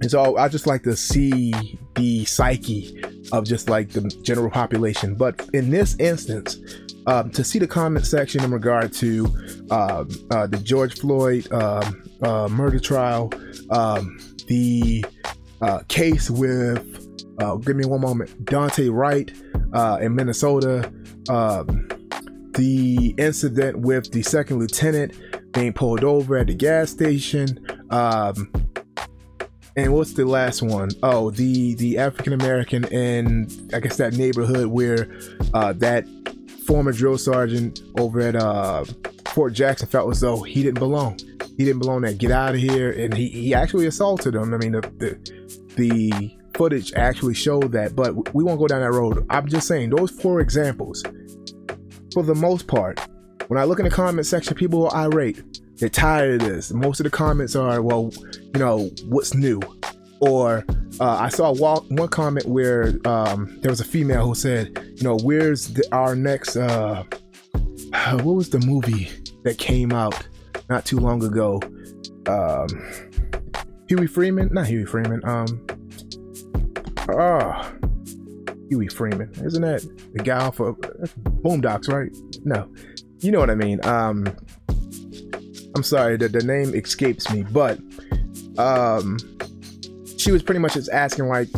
And 0.00 0.10
so 0.10 0.36
I 0.36 0.48
just 0.48 0.66
like 0.66 0.84
to 0.84 0.96
see 0.96 1.52
the 1.96 2.24
psyche 2.24 3.02
of 3.32 3.44
just 3.44 3.68
like 3.68 3.90
the 3.90 4.02
general 4.22 4.48
population. 4.48 5.14
But 5.14 5.48
in 5.52 5.70
this 5.70 5.96
instance, 5.98 6.56
um, 7.06 7.30
to 7.32 7.42
see 7.42 7.58
the 7.58 7.66
comment 7.66 8.06
section 8.06 8.44
in 8.44 8.50
regard 8.52 8.92
to 8.94 9.26
um, 9.70 10.08
uh, 10.30 10.46
the 10.46 10.60
George 10.62 10.98
Floyd 10.98 11.50
um, 11.52 12.08
uh, 12.22 12.48
murder 12.48 12.78
trial, 12.78 13.32
um, 13.70 14.18
the 14.46 15.04
uh, 15.60 15.80
case 15.88 16.30
with 16.30 17.07
uh, 17.38 17.56
give 17.56 17.76
me 17.76 17.84
one 17.84 18.00
moment. 18.00 18.44
Daunte 18.44 18.92
Wright 18.92 19.30
uh, 19.72 19.98
in 20.00 20.14
Minnesota. 20.14 20.92
Um, 21.28 21.88
the 22.54 23.14
incident 23.18 23.78
with 23.78 24.10
the 24.10 24.22
second 24.22 24.58
lieutenant 24.58 25.14
being 25.52 25.72
pulled 25.72 26.02
over 26.02 26.36
at 26.36 26.48
the 26.48 26.54
gas 26.54 26.90
station. 26.90 27.64
Um, 27.90 28.50
and 29.76 29.92
what's 29.94 30.14
the 30.14 30.24
last 30.24 30.60
one? 30.60 30.90
Oh, 31.04 31.30
the 31.30 31.74
the 31.76 31.98
African 31.98 32.32
American 32.32 32.84
in 32.84 33.48
I 33.72 33.78
guess 33.78 33.96
that 33.98 34.14
neighborhood 34.14 34.66
where 34.66 35.08
uh, 35.54 35.72
that 35.74 36.06
former 36.66 36.92
drill 36.92 37.16
sergeant 37.16 37.80
over 37.96 38.20
at 38.20 38.34
uh, 38.34 38.84
Fort 39.28 39.52
Jackson 39.52 39.88
felt 39.88 40.10
as 40.10 40.20
though 40.20 40.42
he 40.42 40.62
didn't 40.62 40.80
belong. 40.80 41.18
He 41.56 41.64
didn't 41.64 41.78
belong 41.78 42.02
there. 42.02 42.12
Get 42.12 42.30
out 42.30 42.54
of 42.54 42.60
here. 42.60 42.90
And 42.90 43.14
he, 43.14 43.28
he 43.28 43.54
actually 43.54 43.86
assaulted 43.86 44.34
him. 44.34 44.52
I 44.52 44.58
mean, 44.58 44.72
the, 44.72 44.80
the, 44.80 45.54
the 45.76 46.37
footage 46.58 46.92
actually 46.94 47.34
showed 47.34 47.70
that, 47.72 47.94
but 47.94 48.34
we 48.34 48.42
won't 48.42 48.58
go 48.58 48.66
down 48.66 48.80
that 48.80 48.90
road. 48.90 49.24
I'm 49.30 49.46
just 49.46 49.68
saying, 49.68 49.90
those 49.90 50.10
four 50.10 50.40
examples, 50.40 51.04
for 52.12 52.24
the 52.24 52.34
most 52.34 52.66
part, 52.66 53.00
when 53.46 53.58
I 53.58 53.64
look 53.64 53.78
in 53.78 53.84
the 53.84 53.90
comment 53.90 54.26
section, 54.26 54.56
people 54.56 54.88
are 54.88 55.06
irate. 55.06 55.40
They're 55.76 55.88
tired 55.88 56.42
of 56.42 56.48
this. 56.48 56.72
Most 56.72 56.98
of 56.98 57.04
the 57.04 57.10
comments 57.10 57.54
are, 57.54 57.80
well, 57.80 58.10
you 58.34 58.58
know, 58.58 58.90
what's 59.04 59.34
new? 59.34 59.60
Or 60.20 60.64
uh, 60.98 61.16
I 61.20 61.28
saw 61.28 61.54
one 61.54 62.08
comment 62.08 62.46
where 62.46 62.98
um, 63.06 63.56
there 63.60 63.70
was 63.70 63.80
a 63.80 63.84
female 63.84 64.26
who 64.26 64.34
said, 64.34 64.92
you 64.96 65.04
know, 65.04 65.16
where's 65.22 65.72
the, 65.74 65.88
our 65.92 66.16
next, 66.16 66.56
uh, 66.56 67.04
what 68.14 68.34
was 68.34 68.50
the 68.50 68.58
movie 68.58 69.08
that 69.44 69.58
came 69.58 69.92
out 69.92 70.26
not 70.68 70.84
too 70.84 70.98
long 70.98 71.22
ago? 71.22 71.62
Um, 72.26 72.66
Huey 73.88 74.08
Freeman? 74.08 74.50
Not 74.52 74.66
Huey 74.66 74.84
Freeman. 74.84 75.24
Um, 75.24 75.64
ah, 77.08 77.72
Huey 78.68 78.88
Freeman. 78.88 79.30
Isn't 79.44 79.62
that 79.62 79.82
the 80.12 80.22
guy 80.22 80.50
for 80.50 80.74
Boondocks, 80.74 81.88
right? 81.88 82.14
No, 82.44 82.70
you 83.20 83.30
know 83.30 83.40
what 83.40 83.50
I 83.50 83.54
mean. 83.54 83.84
Um, 83.84 84.26
I'm 85.74 85.82
sorry 85.82 86.16
that 86.16 86.32
the 86.32 86.42
name 86.42 86.74
escapes 86.74 87.30
me, 87.30 87.44
but 87.44 87.78
um, 88.58 89.18
she 90.16 90.32
was 90.32 90.42
pretty 90.42 90.58
much 90.58 90.74
just 90.74 90.90
asking 90.90 91.28
like, 91.28 91.48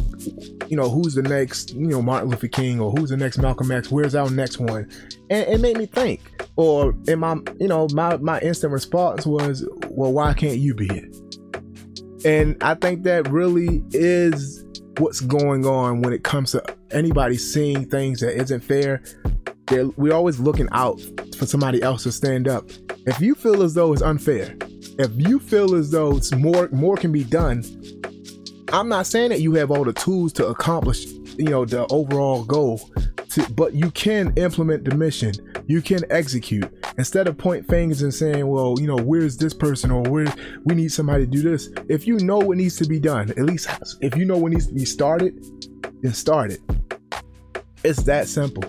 you 0.69 0.77
know, 0.77 0.89
who's 0.89 1.15
the 1.15 1.23
next, 1.23 1.75
you 1.75 1.89
know, 1.89 2.03
Martin 2.03 2.29
Luther 2.29 2.49
King 2.49 2.81
or 2.81 2.93
who's 2.93 3.11
the 3.11 3.17
next 3.17 3.39
Malcolm 3.39 3.73
X? 3.73 3.91
Where's 3.91 4.15
our 4.15 4.31
next 4.31 4.59
one? 4.59 4.89
And 5.31 5.49
it 5.49 5.61
made 5.61 5.77
me 5.77 5.87
think. 5.87 6.21
Or 6.57 6.95
in 7.09 7.21
my, 7.21 7.39
you 7.59 7.69
know, 7.69 7.89
my 7.93 8.19
my 8.19 8.39
instant 8.41 8.73
response 8.73 9.27
was, 9.27 9.67
well, 9.89 10.13
why 10.13 10.35
can't 10.35 10.59
you 10.59 10.75
be 10.75 10.87
it? 10.87 11.17
And 12.25 12.63
I 12.63 12.75
think 12.75 13.05
that 13.05 13.29
really 13.31 13.83
is 13.93 14.60
what's 15.01 15.21
going 15.21 15.65
on 15.67 16.03
when 16.03 16.13
it 16.13 16.23
comes 16.23 16.53
to 16.53 16.63
anybody 16.91 17.37
seeing 17.37 17.89
things 17.89 18.21
that 18.21 18.37
isn't 18.37 18.61
fair. 18.61 19.03
They're, 19.67 19.89
we're 19.97 20.13
always 20.13 20.39
looking 20.39 20.69
out 20.73 21.01
for 21.39 21.47
somebody 21.47 21.83
else 21.83 22.03
to 22.03 22.13
stand 22.13 22.47
up. 22.47 22.69
If 23.07 23.21
you 23.21 23.35
feel 23.35 23.63
as 23.63 23.75
though 23.75 23.93
it's 23.93 24.03
unfair, 24.03 24.57
if 24.99 25.11
you 25.17 25.39
feel 25.39 25.75
as 25.75 25.91
though 25.91 26.17
it's 26.17 26.35
more 26.35 26.69
more 26.71 26.97
can 26.97 27.13
be 27.13 27.25
done, 27.25 27.65
I'm 28.73 28.89
not 28.89 29.07
saying 29.07 29.31
that 29.31 29.41
you 29.41 29.55
have 29.55 29.71
all 29.71 29.85
the 29.85 29.93
tools 29.93 30.33
to 30.35 30.47
accomplish, 30.49 31.07
you 31.39 31.45
know, 31.45 31.65
the 31.65 31.87
overall 31.91 32.45
goal. 32.45 32.79
To, 33.31 33.51
but 33.53 33.75
you 33.75 33.91
can 33.93 34.33
implement 34.37 34.85
the 34.85 34.95
mission. 34.95 35.33
You 35.67 35.81
can 35.81 36.01
execute 36.11 36.71
instead 36.99 37.29
of 37.29 37.39
point 37.39 37.67
fingers 37.69 38.03
and 38.03 38.13
saying, 38.13 38.47
"Well, 38.47 38.77
you 38.81 38.87
know, 38.87 38.97
where's 38.97 39.37
this 39.37 39.55
person 39.55 39.91
or 39.91 40.03
where 40.03 40.33
we 40.65 40.75
need 40.75 40.93
somebody 40.93 41.25
to 41.25 41.31
do 41.31 41.43
this." 41.43 41.71
If 41.89 42.07
you 42.07 42.19
know 42.19 42.39
what 42.39 42.57
needs 42.57 42.77
to 42.77 42.87
be 42.87 43.01
done, 43.01 43.31
at 43.31 43.45
least 43.45 43.69
if 44.01 44.17
you 44.17 44.25
know 44.25 44.37
what 44.37 44.53
needs 44.53 44.67
to 44.67 44.75
be 44.75 44.85
started, 44.85 45.45
then 46.03 46.13
start 46.13 46.53
it. 46.53 46.61
It's 47.83 48.03
that 48.05 48.29
simple. 48.29 48.65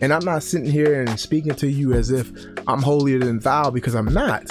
And 0.00 0.12
I'm 0.12 0.24
not 0.24 0.42
sitting 0.42 0.70
here 0.70 1.00
and 1.00 1.18
speaking 1.18 1.54
to 1.54 1.68
you 1.68 1.92
as 1.92 2.10
if 2.10 2.32
I'm 2.66 2.82
holier 2.82 3.20
than 3.20 3.38
thou 3.38 3.70
because 3.70 3.94
I'm 3.94 4.12
not. 4.12 4.50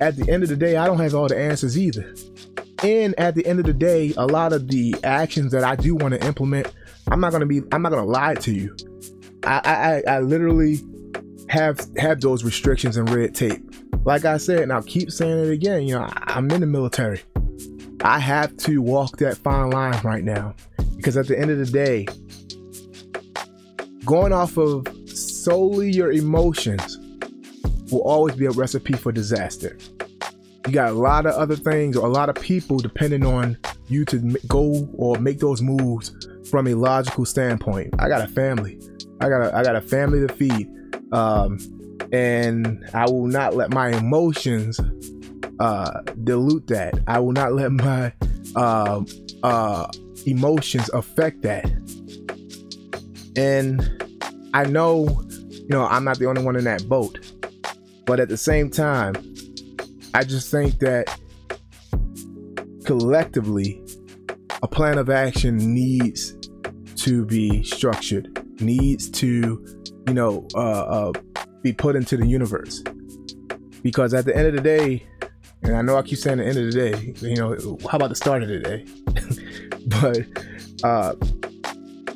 At 0.00 0.16
the 0.16 0.30
end 0.30 0.44
of 0.44 0.48
the 0.48 0.56
day, 0.56 0.76
I 0.76 0.86
don't 0.86 0.98
have 1.00 1.14
all 1.14 1.28
the 1.28 1.36
answers 1.36 1.76
either. 1.76 2.14
And 2.82 3.18
at 3.18 3.34
the 3.34 3.44
end 3.44 3.58
of 3.58 3.66
the 3.66 3.72
day, 3.72 4.14
a 4.16 4.26
lot 4.26 4.52
of 4.52 4.68
the 4.68 4.94
actions 5.02 5.52
that 5.52 5.64
I 5.64 5.74
do 5.76 5.94
want 5.96 6.14
to 6.14 6.24
implement, 6.24 6.72
I'm 7.10 7.20
not 7.20 7.32
gonna 7.32 7.46
be, 7.46 7.62
I'm 7.72 7.82
not 7.82 7.90
gonna 7.90 8.04
lie 8.04 8.34
to 8.36 8.52
you. 8.52 8.74
I, 9.44 10.02
I, 10.06 10.14
I 10.14 10.20
literally 10.20 10.80
have 11.48 11.80
have 11.96 12.20
those 12.20 12.44
restrictions 12.44 12.96
and 12.96 13.08
red 13.10 13.34
tape. 13.34 13.62
Like 14.04 14.24
I 14.24 14.36
said, 14.36 14.60
and 14.60 14.72
I'll 14.72 14.82
keep 14.82 15.10
saying 15.10 15.38
it 15.38 15.50
again. 15.50 15.82
You 15.82 15.96
know, 15.96 16.02
I, 16.02 16.24
I'm 16.26 16.50
in 16.50 16.60
the 16.60 16.66
military. 16.66 17.22
I 18.02 18.18
have 18.18 18.56
to 18.58 18.80
walk 18.80 19.16
that 19.18 19.38
fine 19.38 19.70
line 19.70 20.00
right 20.04 20.22
now 20.22 20.54
because 20.96 21.16
at 21.16 21.26
the 21.26 21.38
end 21.38 21.50
of 21.50 21.58
the 21.58 21.66
day, 21.66 22.06
going 24.04 24.32
off 24.32 24.56
of 24.56 24.86
solely 25.08 25.90
your 25.90 26.12
emotions 26.12 26.98
will 27.90 28.02
always 28.02 28.36
be 28.36 28.46
a 28.46 28.50
recipe 28.50 28.92
for 28.92 29.10
disaster. 29.10 29.76
You 30.66 30.72
got 30.72 30.90
a 30.90 30.94
lot 30.94 31.26
of 31.26 31.34
other 31.34 31.56
things 31.56 31.96
or 31.96 32.06
a 32.06 32.10
lot 32.10 32.28
of 32.28 32.36
people 32.36 32.78
depending 32.78 33.24
on 33.24 33.56
you 33.88 34.04
to 34.04 34.18
go 34.46 34.88
or 34.94 35.18
make 35.18 35.38
those 35.38 35.62
moves 35.62 36.14
from 36.50 36.66
a 36.66 36.74
logical 36.74 37.24
standpoint. 37.24 37.94
I 37.98 38.08
got 38.08 38.22
a 38.22 38.28
family. 38.28 38.78
I 39.20 39.28
got 39.28 39.42
a, 39.42 39.56
I 39.56 39.62
got 39.62 39.76
a 39.76 39.80
family 39.80 40.26
to 40.26 40.32
feed. 40.32 40.70
Um, 41.12 41.58
and 42.12 42.88
I 42.94 43.06
will 43.06 43.26
not 43.26 43.54
let 43.54 43.70
my 43.70 43.90
emotions 43.90 44.80
uh, 45.58 46.00
dilute 46.24 46.66
that. 46.68 46.94
I 47.06 47.18
will 47.18 47.32
not 47.32 47.52
let 47.52 47.72
my 47.72 48.12
uh, 48.56 49.02
uh, 49.42 49.90
emotions 50.26 50.88
affect 50.90 51.42
that. 51.42 51.66
And 53.36 54.04
I 54.54 54.64
know, 54.64 55.22
you 55.50 55.68
know, 55.68 55.86
I'm 55.86 56.04
not 56.04 56.18
the 56.18 56.26
only 56.26 56.42
one 56.42 56.56
in 56.56 56.64
that 56.64 56.88
boat. 56.88 57.18
But 58.06 58.20
at 58.20 58.28
the 58.28 58.36
same 58.36 58.70
time, 58.70 59.14
I 60.14 60.24
just 60.24 60.50
think 60.50 60.78
that 60.78 61.18
collectively, 62.84 63.84
a 64.62 64.66
plan 64.66 64.96
of 64.98 65.10
action 65.10 65.58
needs 65.58 66.34
to 66.96 67.24
be 67.26 67.62
structured, 67.62 68.44
needs 68.60 69.10
to, 69.10 69.64
you 70.08 70.14
know, 70.14 70.48
uh, 70.54 70.58
uh, 70.58 71.12
be 71.62 71.72
put 71.72 71.94
into 71.94 72.16
the 72.16 72.26
universe. 72.26 72.82
Because 73.82 74.14
at 74.14 74.24
the 74.24 74.34
end 74.34 74.48
of 74.48 74.54
the 74.54 74.62
day, 74.62 75.06
and 75.62 75.76
I 75.76 75.82
know 75.82 75.96
I 75.96 76.02
keep 76.02 76.18
saying 76.18 76.38
the 76.38 76.46
end 76.46 76.56
of 76.56 76.72
the 76.72 76.72
day, 76.72 77.14
you 77.28 77.36
know, 77.36 77.78
how 77.88 77.96
about 77.96 78.08
the 78.08 78.14
start 78.14 78.42
of 78.42 78.48
the 78.48 78.58
day? 78.58 78.86
but 79.86 80.26
uh, 80.82 81.14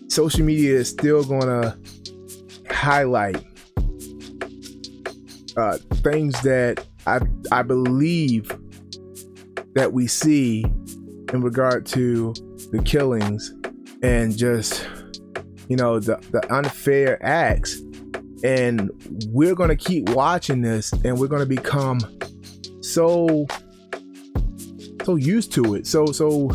social 0.09 0.44
media 0.44 0.76
is 0.76 0.88
still 0.88 1.22
to 1.24 1.76
highlight 2.70 3.44
uh, 5.57 5.76
things 6.02 6.40
that 6.42 6.85
I 7.07 7.20
I 7.50 7.62
believe 7.62 8.50
that 9.74 9.92
we 9.92 10.07
see 10.07 10.64
in 11.33 11.42
regard 11.42 11.85
to 11.87 12.33
the 12.70 12.83
killings 12.85 13.52
and 14.02 14.37
just 14.37 14.87
you 15.72 15.76
know 15.76 15.98
the 15.98 16.16
the 16.32 16.54
unfair 16.54 17.18
acts 17.24 17.80
and 18.44 18.90
we're 19.28 19.54
going 19.54 19.70
to 19.70 19.76
keep 19.76 20.11
watching 20.11 20.61
this 20.61 20.92
and 21.02 21.18
we're 21.18 21.26
going 21.26 21.40
to 21.40 21.46
become 21.46 21.98
so 22.82 23.46
so 25.06 25.16
used 25.16 25.50
to 25.50 25.74
it 25.74 25.87
so 25.87 26.04
so 26.04 26.48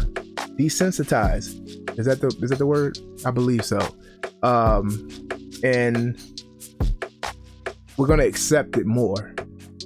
desensitized 0.60 1.98
is 1.98 2.06
that 2.06 2.22
the 2.22 2.28
is 2.44 2.52
that 2.52 2.60
the 2.60 2.66
word 2.68 3.00
i 3.26 3.32
believe 3.32 3.66
so 3.66 3.80
um 4.44 5.10
and 5.64 6.22
we're 7.98 8.06
to 8.06 8.24
accept 8.24 8.78
it 8.78 8.86
more 8.86 9.34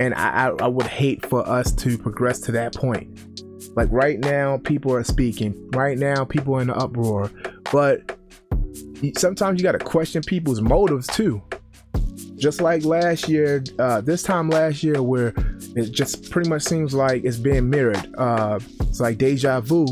and 0.01 0.13
I, 0.15 0.47
I, 0.47 0.65
I 0.65 0.67
would 0.67 0.87
hate 0.87 1.25
for 1.25 1.47
us 1.47 1.71
to 1.75 1.97
progress 1.97 2.41
to 2.41 2.51
that 2.53 2.75
point. 2.75 3.07
Like 3.77 3.87
right 3.91 4.19
now, 4.19 4.57
people 4.57 4.93
are 4.93 5.03
speaking. 5.03 5.69
Right 5.71 5.97
now, 5.97 6.25
people 6.25 6.55
are 6.55 6.61
in 6.61 6.67
the 6.67 6.75
uproar. 6.75 7.29
But 7.71 8.17
sometimes 9.17 9.59
you 9.59 9.63
got 9.63 9.73
to 9.73 9.79
question 9.79 10.21
people's 10.23 10.61
motives 10.61 11.07
too. 11.07 11.41
Just 12.37 12.61
like 12.61 12.83
last 12.83 13.27
year, 13.27 13.63
uh, 13.77 14.01
this 14.01 14.23
time 14.23 14.49
last 14.49 14.83
year, 14.83 15.01
where 15.03 15.33
it 15.75 15.91
just 15.91 16.31
pretty 16.31 16.49
much 16.49 16.63
seems 16.63 16.93
like 16.93 17.23
it's 17.23 17.37
being 17.37 17.69
mirrored. 17.69 18.13
Uh, 18.17 18.59
it's 18.81 18.99
like 18.99 19.17
deja 19.17 19.61
vu. 19.61 19.85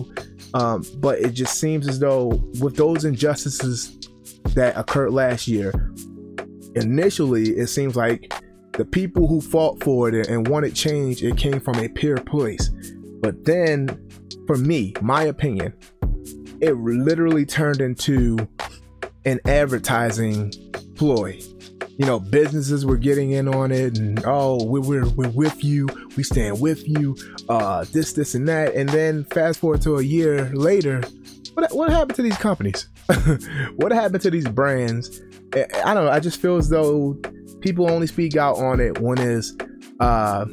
Um, 0.54 0.84
but 0.98 1.20
it 1.20 1.32
just 1.32 1.60
seems 1.60 1.88
as 1.88 2.00
though 2.00 2.28
with 2.60 2.76
those 2.76 3.06
injustices 3.06 3.98
that 4.56 4.76
occurred 4.76 5.12
last 5.12 5.48
year, 5.48 5.72
initially 6.76 7.50
it 7.52 7.68
seems 7.68 7.96
like 7.96 8.34
the 8.74 8.86
people 8.86 9.28
who 9.28 9.42
fought 9.42 9.84
for 9.84 10.10
it 10.10 10.28
and 10.28 10.48
wanted 10.48 10.74
change, 10.74 11.24
it 11.24 11.38
came 11.38 11.60
from 11.60 11.78
a 11.80 11.90
pure 11.90 12.18
place. 12.18 12.70
But 13.22 13.44
then, 13.46 14.10
for 14.48 14.56
me, 14.56 14.94
my 15.02 15.24
opinion, 15.24 15.74
it 16.62 16.74
literally 16.74 17.46
turned 17.46 17.82
into 17.82 18.38
an 19.26 19.40
advertising 19.46 20.54
ploy. 20.96 21.40
You 21.98 22.06
know, 22.06 22.20
businesses 22.20 22.86
were 22.86 22.98
getting 22.98 23.32
in 23.32 23.48
on 23.48 23.72
it, 23.72 23.98
and 23.98 24.22
oh, 24.26 24.64
we're, 24.64 24.82
we're, 24.82 25.10
we're 25.10 25.30
with 25.30 25.64
you, 25.64 25.88
we 26.16 26.24
stand 26.24 26.62
with 26.62 26.88
you, 26.88 27.18
uh, 27.50 27.86
this, 27.92 28.14
this, 28.14 28.36
and 28.36 28.48
that. 28.48 28.74
And 28.74 28.88
then 28.88 29.26
fast 29.26 29.60
forward 29.60 29.82
to 29.82 29.98
a 29.98 30.02
year 30.02 30.46
later, 30.54 31.02
what, 31.54 31.76
what 31.76 31.90
happened 31.90 32.16
to 32.16 32.22
these 32.22 32.38
companies? 32.38 32.88
what 33.76 33.92
happened 33.92 34.22
to 34.22 34.32
these 34.32 34.48
brands? 34.48 35.22
I 35.54 35.94
don't 35.94 36.06
know. 36.06 36.12
I 36.12 36.20
just 36.20 36.42
feel 36.42 36.56
as 36.58 36.70
though 36.70 37.20
people 37.60 37.90
only 37.90 38.08
speak 38.08 38.38
out 38.38 38.58
on 38.58 38.80
it 38.80 39.00
when 39.00 39.18
it's 39.18 39.56
uh, 40.00 40.46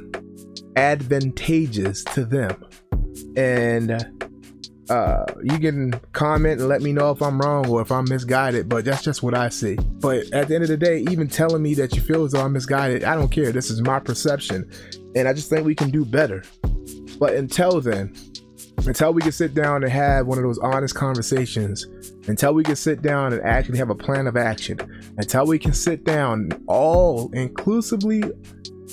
advantageous 0.77 2.03
to 2.05 2.25
them. 2.25 2.65
And 3.37 4.05
uh, 4.89 5.25
you 5.43 5.59
can 5.59 5.93
comment 6.13 6.61
and 6.61 6.69
let 6.69 6.83
me 6.83 6.93
know 6.93 7.11
if 7.11 7.21
I'm 7.21 7.41
wrong 7.41 7.69
or 7.69 7.83
if 7.83 7.91
I'm 7.91 8.05
misguided, 8.09 8.69
but 8.69 8.85
that's 8.85 9.03
just 9.03 9.23
what 9.23 9.35
I 9.35 9.49
see. 9.49 9.77
But 9.77 10.33
at 10.33 10.49
the 10.49 10.55
end 10.55 10.65
of 10.65 10.69
the 10.69 10.77
day, 10.77 11.01
even 11.11 11.29
telling 11.29 11.63
me 11.63 11.75
that 11.75 11.95
you 11.95 12.01
feel 12.01 12.25
as 12.25 12.33
though 12.33 12.43
I'm 12.43 12.53
misguided, 12.53 13.05
I 13.05 13.15
don't 13.15 13.31
care. 13.31 13.53
This 13.53 13.71
is 13.71 13.83
my 13.83 13.99
perception. 13.99 14.71
And 15.15 15.27
I 15.27 15.33
just 15.33 15.51
think 15.51 15.67
we 15.67 15.75
can 15.75 15.91
do 15.91 16.05
better. 16.05 16.45
But 17.19 17.35
until 17.35 17.81
then, 17.81 18.15
until 18.87 19.13
we 19.13 19.23
can 19.23 19.33
sit 19.33 19.55
down 19.55 19.83
and 19.83 19.93
have 19.93 20.27
one 20.27 20.39
of 20.39 20.45
those 20.45 20.59
honest 20.59 20.95
conversations, 20.95 21.87
until 22.29 22.55
we 22.55 22.63
can 22.63 22.77
sit 22.77 23.03
down 23.03 23.33
and 23.33 23.43
actually 23.43 23.79
have 23.79 23.91
a 23.91 23.95
plan 23.95 24.27
of 24.27 24.37
action, 24.37 24.79
until 25.19 25.47
we 25.47 25.59
can 25.59 25.73
sit 25.73 26.05
down 26.05 26.51
all 26.69 27.31
inclusively 27.33 28.23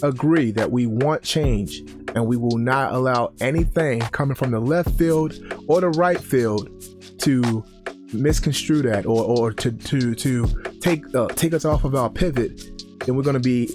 agree 0.01 0.51
that 0.51 0.71
we 0.71 0.88
want 0.88 1.23
change 1.23 1.79
and 2.15 2.25
we 2.25 2.38
will 2.38 2.58
not 2.58 2.93
allow 2.93 3.34
anything 3.39 3.99
coming 4.12 4.36
from 4.36 4.51
the 4.51 4.60
left 4.60 4.89
field 4.91 5.34
or 5.67 5.82
the 5.82 5.89
right 5.89 6.19
field 6.19 6.69
to 7.19 7.63
misconstrue 8.13 8.82
that 8.82 9.06
or, 9.06 9.23
or 9.23 9.51
to 9.51 9.71
to 9.71 10.13
to 10.15 10.47
take 10.79 11.03
uh, 11.15 11.27
take 11.29 11.53
us 11.53 11.65
off 11.65 11.84
of 11.84 11.95
our 11.95 12.10
pivot. 12.10 12.84
Then 13.06 13.15
we're 13.15 13.23
going 13.23 13.34
to 13.34 13.39
be 13.39 13.69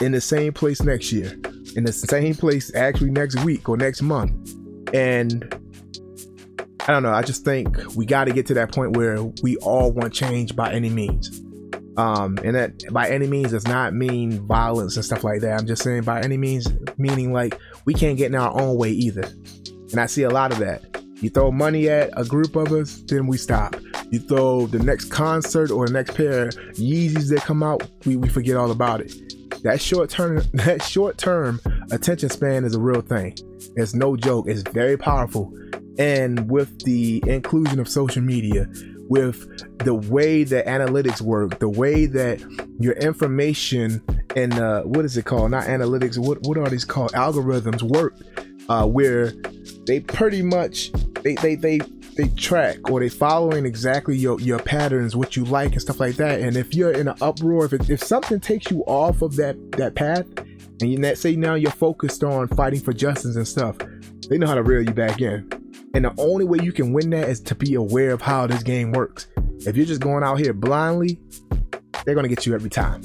in 0.00 0.12
the 0.12 0.20
same 0.20 0.52
place 0.52 0.82
next 0.82 1.12
year 1.12 1.32
in 1.76 1.84
the 1.84 1.92
same 1.92 2.34
place 2.34 2.74
actually 2.74 3.10
next 3.10 3.42
week 3.44 3.68
or 3.68 3.76
next 3.76 4.02
month. 4.02 4.54
And 4.94 5.54
i 6.88 6.92
don't 6.92 7.02
know 7.02 7.12
i 7.12 7.20
just 7.20 7.44
think 7.44 7.76
we 7.96 8.06
got 8.06 8.24
to 8.24 8.32
get 8.32 8.46
to 8.46 8.54
that 8.54 8.72
point 8.72 8.96
where 8.96 9.22
we 9.42 9.56
all 9.58 9.92
want 9.92 10.12
change 10.12 10.56
by 10.56 10.72
any 10.72 10.88
means 10.88 11.42
um, 11.98 12.38
and 12.44 12.54
that 12.54 12.92
by 12.92 13.08
any 13.08 13.26
means 13.26 13.50
does 13.50 13.66
not 13.66 13.92
mean 13.92 14.46
violence 14.46 14.94
and 14.94 15.04
stuff 15.04 15.24
like 15.24 15.40
that. 15.40 15.58
I'm 15.58 15.66
just 15.66 15.82
saying 15.82 16.04
by 16.04 16.20
any 16.22 16.36
means, 16.36 16.68
meaning 16.96 17.32
like 17.32 17.58
we 17.86 17.92
can't 17.92 18.16
get 18.16 18.26
in 18.26 18.36
our 18.36 18.58
own 18.58 18.76
way 18.76 18.90
either. 18.90 19.24
And 19.90 19.98
I 19.98 20.06
see 20.06 20.22
a 20.22 20.30
lot 20.30 20.52
of 20.52 20.58
that. 20.58 20.84
You 21.20 21.28
throw 21.28 21.50
money 21.50 21.88
at 21.88 22.10
a 22.16 22.24
group 22.24 22.54
of 22.54 22.70
us, 22.70 23.02
then 23.08 23.26
we 23.26 23.36
stop. 23.36 23.74
You 24.10 24.20
throw 24.20 24.68
the 24.68 24.78
next 24.78 25.06
concert 25.06 25.72
or 25.72 25.86
the 25.88 25.92
next 25.92 26.14
pair 26.14 26.46
of 26.46 26.54
Yeezys 26.74 27.30
that 27.30 27.42
come 27.42 27.64
out, 27.64 27.82
we, 28.06 28.16
we 28.16 28.28
forget 28.28 28.56
all 28.56 28.70
about 28.70 29.00
it. 29.00 29.12
That 29.64 29.80
short 29.80 30.08
term 30.08 30.40
that 30.54 30.80
short 30.84 31.18
term 31.18 31.60
attention 31.90 32.30
span 32.30 32.64
is 32.64 32.76
a 32.76 32.80
real 32.80 33.00
thing. 33.00 33.36
It's 33.74 33.92
no 33.92 34.16
joke. 34.16 34.46
It's 34.48 34.62
very 34.62 34.96
powerful. 34.96 35.52
And 35.98 36.48
with 36.48 36.84
the 36.84 37.24
inclusion 37.26 37.80
of 37.80 37.88
social 37.88 38.22
media, 38.22 38.68
with 39.08 39.78
the 39.84 39.94
way 39.94 40.44
that 40.44 40.66
analytics 40.66 41.20
work, 41.20 41.58
the 41.58 41.68
way 41.68 42.06
that 42.06 42.40
your 42.78 42.94
information 42.94 44.02
and 44.36 44.54
uh, 44.54 44.82
what 44.82 45.04
is 45.04 45.16
it 45.16 45.24
called? 45.24 45.50
Not 45.50 45.64
analytics. 45.64 46.18
What 46.18 46.42
what 46.42 46.58
are 46.58 46.68
these 46.68 46.84
called? 46.84 47.12
Algorithms 47.12 47.82
work, 47.82 48.14
uh, 48.68 48.86
where 48.86 49.32
they 49.86 50.00
pretty 50.00 50.42
much 50.42 50.92
they 51.22 51.34
they 51.34 51.54
they 51.54 51.80
they 52.16 52.28
track 52.30 52.90
or 52.90 53.00
they 53.00 53.08
following 53.08 53.64
exactly 53.64 54.16
your 54.16 54.40
your 54.40 54.58
patterns, 54.58 55.16
what 55.16 55.36
you 55.36 55.44
like 55.44 55.72
and 55.72 55.80
stuff 55.80 56.00
like 56.00 56.16
that. 56.16 56.40
And 56.40 56.56
if 56.56 56.74
you're 56.74 56.92
in 56.92 57.08
an 57.08 57.16
uproar, 57.20 57.64
if 57.64 57.72
it, 57.72 57.90
if 57.90 58.02
something 58.02 58.40
takes 58.40 58.70
you 58.70 58.82
off 58.86 59.22
of 59.22 59.36
that 59.36 59.56
that 59.72 59.94
path, 59.94 60.26
and 60.80 60.92
you 60.92 61.14
say 61.16 61.34
now 61.34 61.54
you're 61.54 61.70
focused 61.70 62.22
on 62.22 62.48
fighting 62.48 62.80
for 62.80 62.92
justice 62.92 63.36
and 63.36 63.48
stuff, 63.48 63.76
they 64.28 64.38
know 64.38 64.46
how 64.46 64.54
to 64.54 64.62
reel 64.62 64.82
you 64.82 64.92
back 64.92 65.20
in. 65.20 65.48
And 65.94 66.04
the 66.04 66.14
only 66.18 66.44
way 66.44 66.58
you 66.62 66.72
can 66.72 66.92
win 66.92 67.10
that 67.10 67.28
is 67.28 67.40
to 67.40 67.54
be 67.54 67.74
aware 67.74 68.10
of 68.10 68.20
how 68.20 68.46
this 68.46 68.62
game 68.62 68.92
works. 68.92 69.26
If 69.66 69.76
you're 69.76 69.86
just 69.86 70.00
going 70.00 70.22
out 70.22 70.38
here 70.38 70.52
blindly, 70.52 71.18
they're 72.04 72.14
gonna 72.14 72.28
get 72.28 72.46
you 72.46 72.54
every 72.54 72.70
time. 72.70 73.02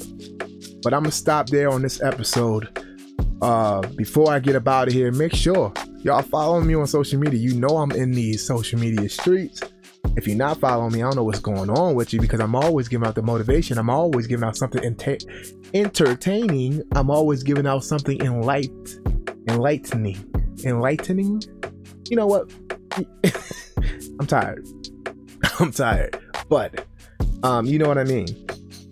But 0.82 0.94
I'm 0.94 1.02
gonna 1.02 1.10
stop 1.10 1.48
there 1.48 1.70
on 1.70 1.82
this 1.82 2.02
episode. 2.02 2.68
Uh, 3.42 3.80
before 3.96 4.30
I 4.30 4.38
get 4.38 4.56
up 4.56 4.68
out 4.68 4.88
of 4.88 4.94
here, 4.94 5.10
make 5.12 5.34
sure 5.34 5.72
y'all 5.98 6.22
follow 6.22 6.60
me 6.60 6.74
on 6.74 6.86
social 6.86 7.18
media. 7.18 7.38
You 7.38 7.54
know 7.54 7.78
I'm 7.78 7.90
in 7.92 8.12
these 8.12 8.46
social 8.46 8.78
media 8.78 9.08
streets. 9.08 9.60
If 10.16 10.28
you're 10.28 10.36
not 10.36 10.60
following 10.60 10.92
me, 10.92 11.02
I 11.02 11.06
don't 11.06 11.16
know 11.16 11.24
what's 11.24 11.40
going 11.40 11.70
on 11.70 11.94
with 11.94 12.12
you 12.12 12.20
because 12.20 12.40
I'm 12.40 12.54
always 12.54 12.86
giving 12.86 13.06
out 13.06 13.14
the 13.14 13.22
motivation. 13.22 13.78
I'm 13.78 13.90
always 13.90 14.26
giving 14.26 14.44
out 14.44 14.56
something 14.56 14.82
entertaining. 15.74 16.82
I'm 16.92 17.10
always 17.10 17.42
giving 17.42 17.66
out 17.66 17.82
something 17.82 18.18
enlight- 18.18 19.48
enlightening. 19.48 20.24
Enlightening? 20.64 21.42
You 22.08 22.16
know 22.16 22.26
what? 22.26 22.50
I'm 24.20 24.26
tired. 24.26 24.66
I'm 25.58 25.72
tired. 25.72 26.18
But 26.48 26.86
um, 27.42 27.66
you 27.66 27.78
know 27.78 27.88
what 27.88 27.98
I 27.98 28.04
mean. 28.04 28.28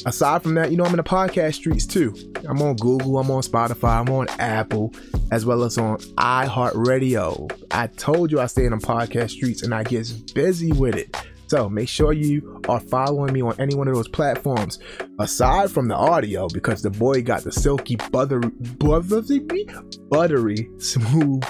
Aside 0.05 0.43
from 0.43 0.55
that, 0.55 0.73
you 0.73 0.77
know, 0.77 0.85
I'm 0.85 0.91
in 0.91 0.97
the 0.97 1.05
podcast 1.05 1.55
streets 1.55 1.87
too. 1.87 2.15
I'm 2.49 2.61
on 2.61 2.75
Google, 2.77 3.19
I'm 3.19 3.31
on 3.31 3.43
Spotify, 3.43 4.01
I'm 4.01 4.09
on 4.09 4.29
Apple, 4.41 4.93
as 5.31 5.47
well 5.47 5.62
as 5.62 5.79
on 5.79 5.99
iHeartRadio. 5.99 7.67
I 7.71 7.87
told 7.87 8.33
you 8.33 8.41
I 8.41 8.47
stay 8.47 8.65
in 8.65 8.73
the 8.73 8.79
podcast 8.79 9.31
streets 9.31 9.62
and 9.62 9.73
I 9.73 9.85
get 9.85 10.35
busy 10.35 10.73
with 10.73 10.97
it. 10.97 11.17
So 11.47 11.69
make 11.69 11.88
sure 11.88 12.12
you 12.12 12.62
are 12.69 12.81
following 12.81 13.33
me 13.33 13.43
on 13.43 13.55
any 13.61 13.75
one 13.75 13.87
of 13.87 13.95
those 13.95 14.09
platforms. 14.09 14.79
Aside 15.19 15.71
from 15.71 15.87
the 15.87 15.95
audio, 15.95 16.49
because 16.49 16.83
the 16.83 16.91
boy 16.91 17.23
got 17.23 17.45
the 17.45 17.53
silky, 17.53 17.97
buttery, 18.11 18.49
buttery, 18.79 19.69
buttery 20.09 20.71
smooth 20.79 21.45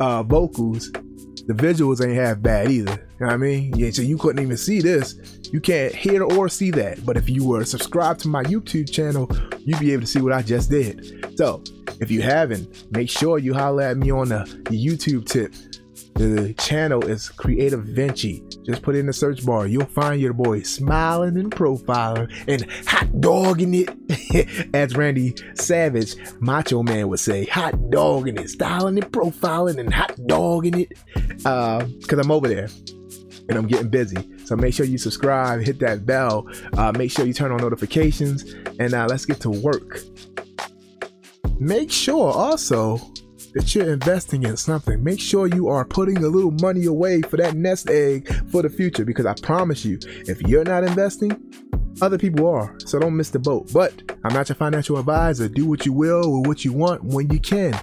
uh, 0.00 0.24
vocals 0.24 0.90
the 1.46 1.54
visuals 1.54 2.04
ain't 2.04 2.16
half 2.16 2.40
bad 2.40 2.70
either. 2.70 2.92
You 2.92 2.96
know 3.20 3.26
what 3.26 3.32
I 3.32 3.36
mean? 3.36 3.74
Yeah, 3.76 3.90
so 3.90 4.02
you 4.02 4.18
couldn't 4.18 4.42
even 4.42 4.56
see 4.56 4.80
this. 4.80 5.16
You 5.52 5.60
can't 5.60 5.94
hear 5.94 6.24
or 6.24 6.48
see 6.48 6.70
that. 6.72 7.04
But 7.04 7.16
if 7.16 7.28
you 7.28 7.46
were 7.46 7.64
subscribed 7.64 8.20
to 8.20 8.28
my 8.28 8.42
YouTube 8.44 8.90
channel, 8.90 9.30
you'd 9.60 9.80
be 9.80 9.92
able 9.92 10.02
to 10.02 10.06
see 10.06 10.20
what 10.20 10.32
I 10.32 10.42
just 10.42 10.70
did. 10.70 11.36
So 11.36 11.62
if 12.00 12.10
you 12.10 12.22
haven't, 12.22 12.90
make 12.92 13.08
sure 13.10 13.38
you 13.38 13.54
holler 13.54 13.82
at 13.82 13.96
me 13.96 14.10
on 14.10 14.30
the 14.30 14.44
YouTube 14.70 15.26
tip 15.26 15.52
the 16.14 16.54
channel 16.58 17.04
is 17.04 17.28
Creative 17.28 17.82
Vinci. 17.82 18.42
Just 18.64 18.82
put 18.82 18.94
it 18.94 19.00
in 19.00 19.06
the 19.06 19.12
search 19.12 19.44
bar. 19.44 19.66
You'll 19.66 19.86
find 19.86 20.20
your 20.20 20.32
boy 20.32 20.62
smiling 20.62 21.36
and 21.36 21.50
profiling 21.50 22.30
and 22.46 22.70
hot 22.86 23.20
dogging 23.20 23.74
it, 23.74 24.70
as 24.74 24.96
Randy 24.96 25.34
Savage, 25.54 26.16
Macho 26.40 26.82
Man 26.82 27.08
would 27.08 27.20
say, 27.20 27.44
hot 27.46 27.90
dogging 27.90 28.38
it, 28.38 28.48
styling 28.48 28.96
and 28.96 29.12
profiling 29.12 29.78
and 29.78 29.92
hot 29.92 30.16
dogging 30.26 30.80
it. 30.80 30.92
Uh, 31.44 31.86
cause 32.06 32.18
I'm 32.18 32.30
over 32.30 32.48
there 32.48 32.68
and 33.48 33.58
I'm 33.58 33.66
getting 33.66 33.88
busy. 33.88 34.30
So 34.44 34.56
make 34.56 34.72
sure 34.74 34.86
you 34.86 34.98
subscribe, 34.98 35.60
hit 35.62 35.78
that 35.80 36.06
bell, 36.06 36.48
uh, 36.76 36.92
make 36.96 37.10
sure 37.10 37.26
you 37.26 37.34
turn 37.34 37.50
on 37.50 37.58
notifications, 37.58 38.54
and 38.78 38.94
uh, 38.94 39.06
let's 39.08 39.26
get 39.26 39.40
to 39.40 39.50
work. 39.50 40.00
Make 41.58 41.90
sure 41.90 42.32
also 42.32 42.98
that 43.54 43.74
you're 43.74 43.92
investing 43.92 44.42
in 44.42 44.56
something. 44.56 45.02
Make 45.02 45.20
sure 45.20 45.46
you 45.46 45.68
are 45.68 45.84
putting 45.84 46.18
a 46.18 46.28
little 46.28 46.50
money 46.50 46.86
away 46.86 47.22
for 47.22 47.36
that 47.38 47.54
nest 47.54 47.88
egg 47.88 48.28
for 48.50 48.62
the 48.62 48.68
future 48.68 49.04
because 49.04 49.26
I 49.26 49.34
promise 49.34 49.84
you, 49.84 49.98
if 50.26 50.42
you're 50.42 50.64
not 50.64 50.84
investing, 50.84 51.40
other 52.02 52.18
people 52.18 52.46
are. 52.48 52.76
So 52.84 52.98
don't 52.98 53.16
miss 53.16 53.30
the 53.30 53.38
boat. 53.38 53.72
But 53.72 54.02
I'm 54.24 54.34
not 54.34 54.48
your 54.48 54.56
financial 54.56 54.98
advisor. 54.98 55.48
Do 55.48 55.66
what 55.66 55.86
you 55.86 55.92
will 55.92 56.40
with 56.40 56.46
what 56.46 56.64
you 56.64 56.72
want 56.72 57.04
when 57.04 57.30
you 57.30 57.38
can. 57.40 57.80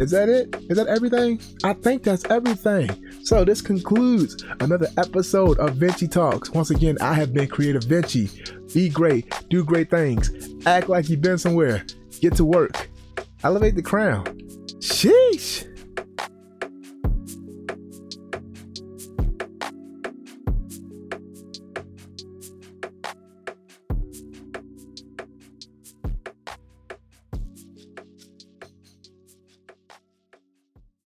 Is 0.00 0.10
that 0.10 0.28
it? 0.28 0.54
Is 0.68 0.76
that 0.76 0.88
everything? 0.88 1.40
I 1.62 1.72
think 1.72 2.02
that's 2.02 2.24
everything. 2.24 2.90
So 3.22 3.44
this 3.44 3.62
concludes 3.62 4.44
another 4.60 4.88
episode 4.98 5.58
of 5.58 5.76
Vinci 5.76 6.08
Talks. 6.08 6.50
Once 6.50 6.70
again, 6.70 6.98
I 7.00 7.14
have 7.14 7.32
been 7.32 7.46
Creative 7.46 7.84
Vinci. 7.84 8.28
Be 8.74 8.88
great, 8.88 9.32
do 9.50 9.64
great 9.64 9.90
things, 9.90 10.32
act 10.66 10.88
like 10.88 11.08
you've 11.08 11.20
been 11.20 11.38
somewhere, 11.38 11.86
get 12.20 12.34
to 12.36 12.44
work, 12.44 12.90
elevate 13.44 13.76
the 13.76 13.82
crown. 13.82 14.43
Sheesh. 14.80 15.73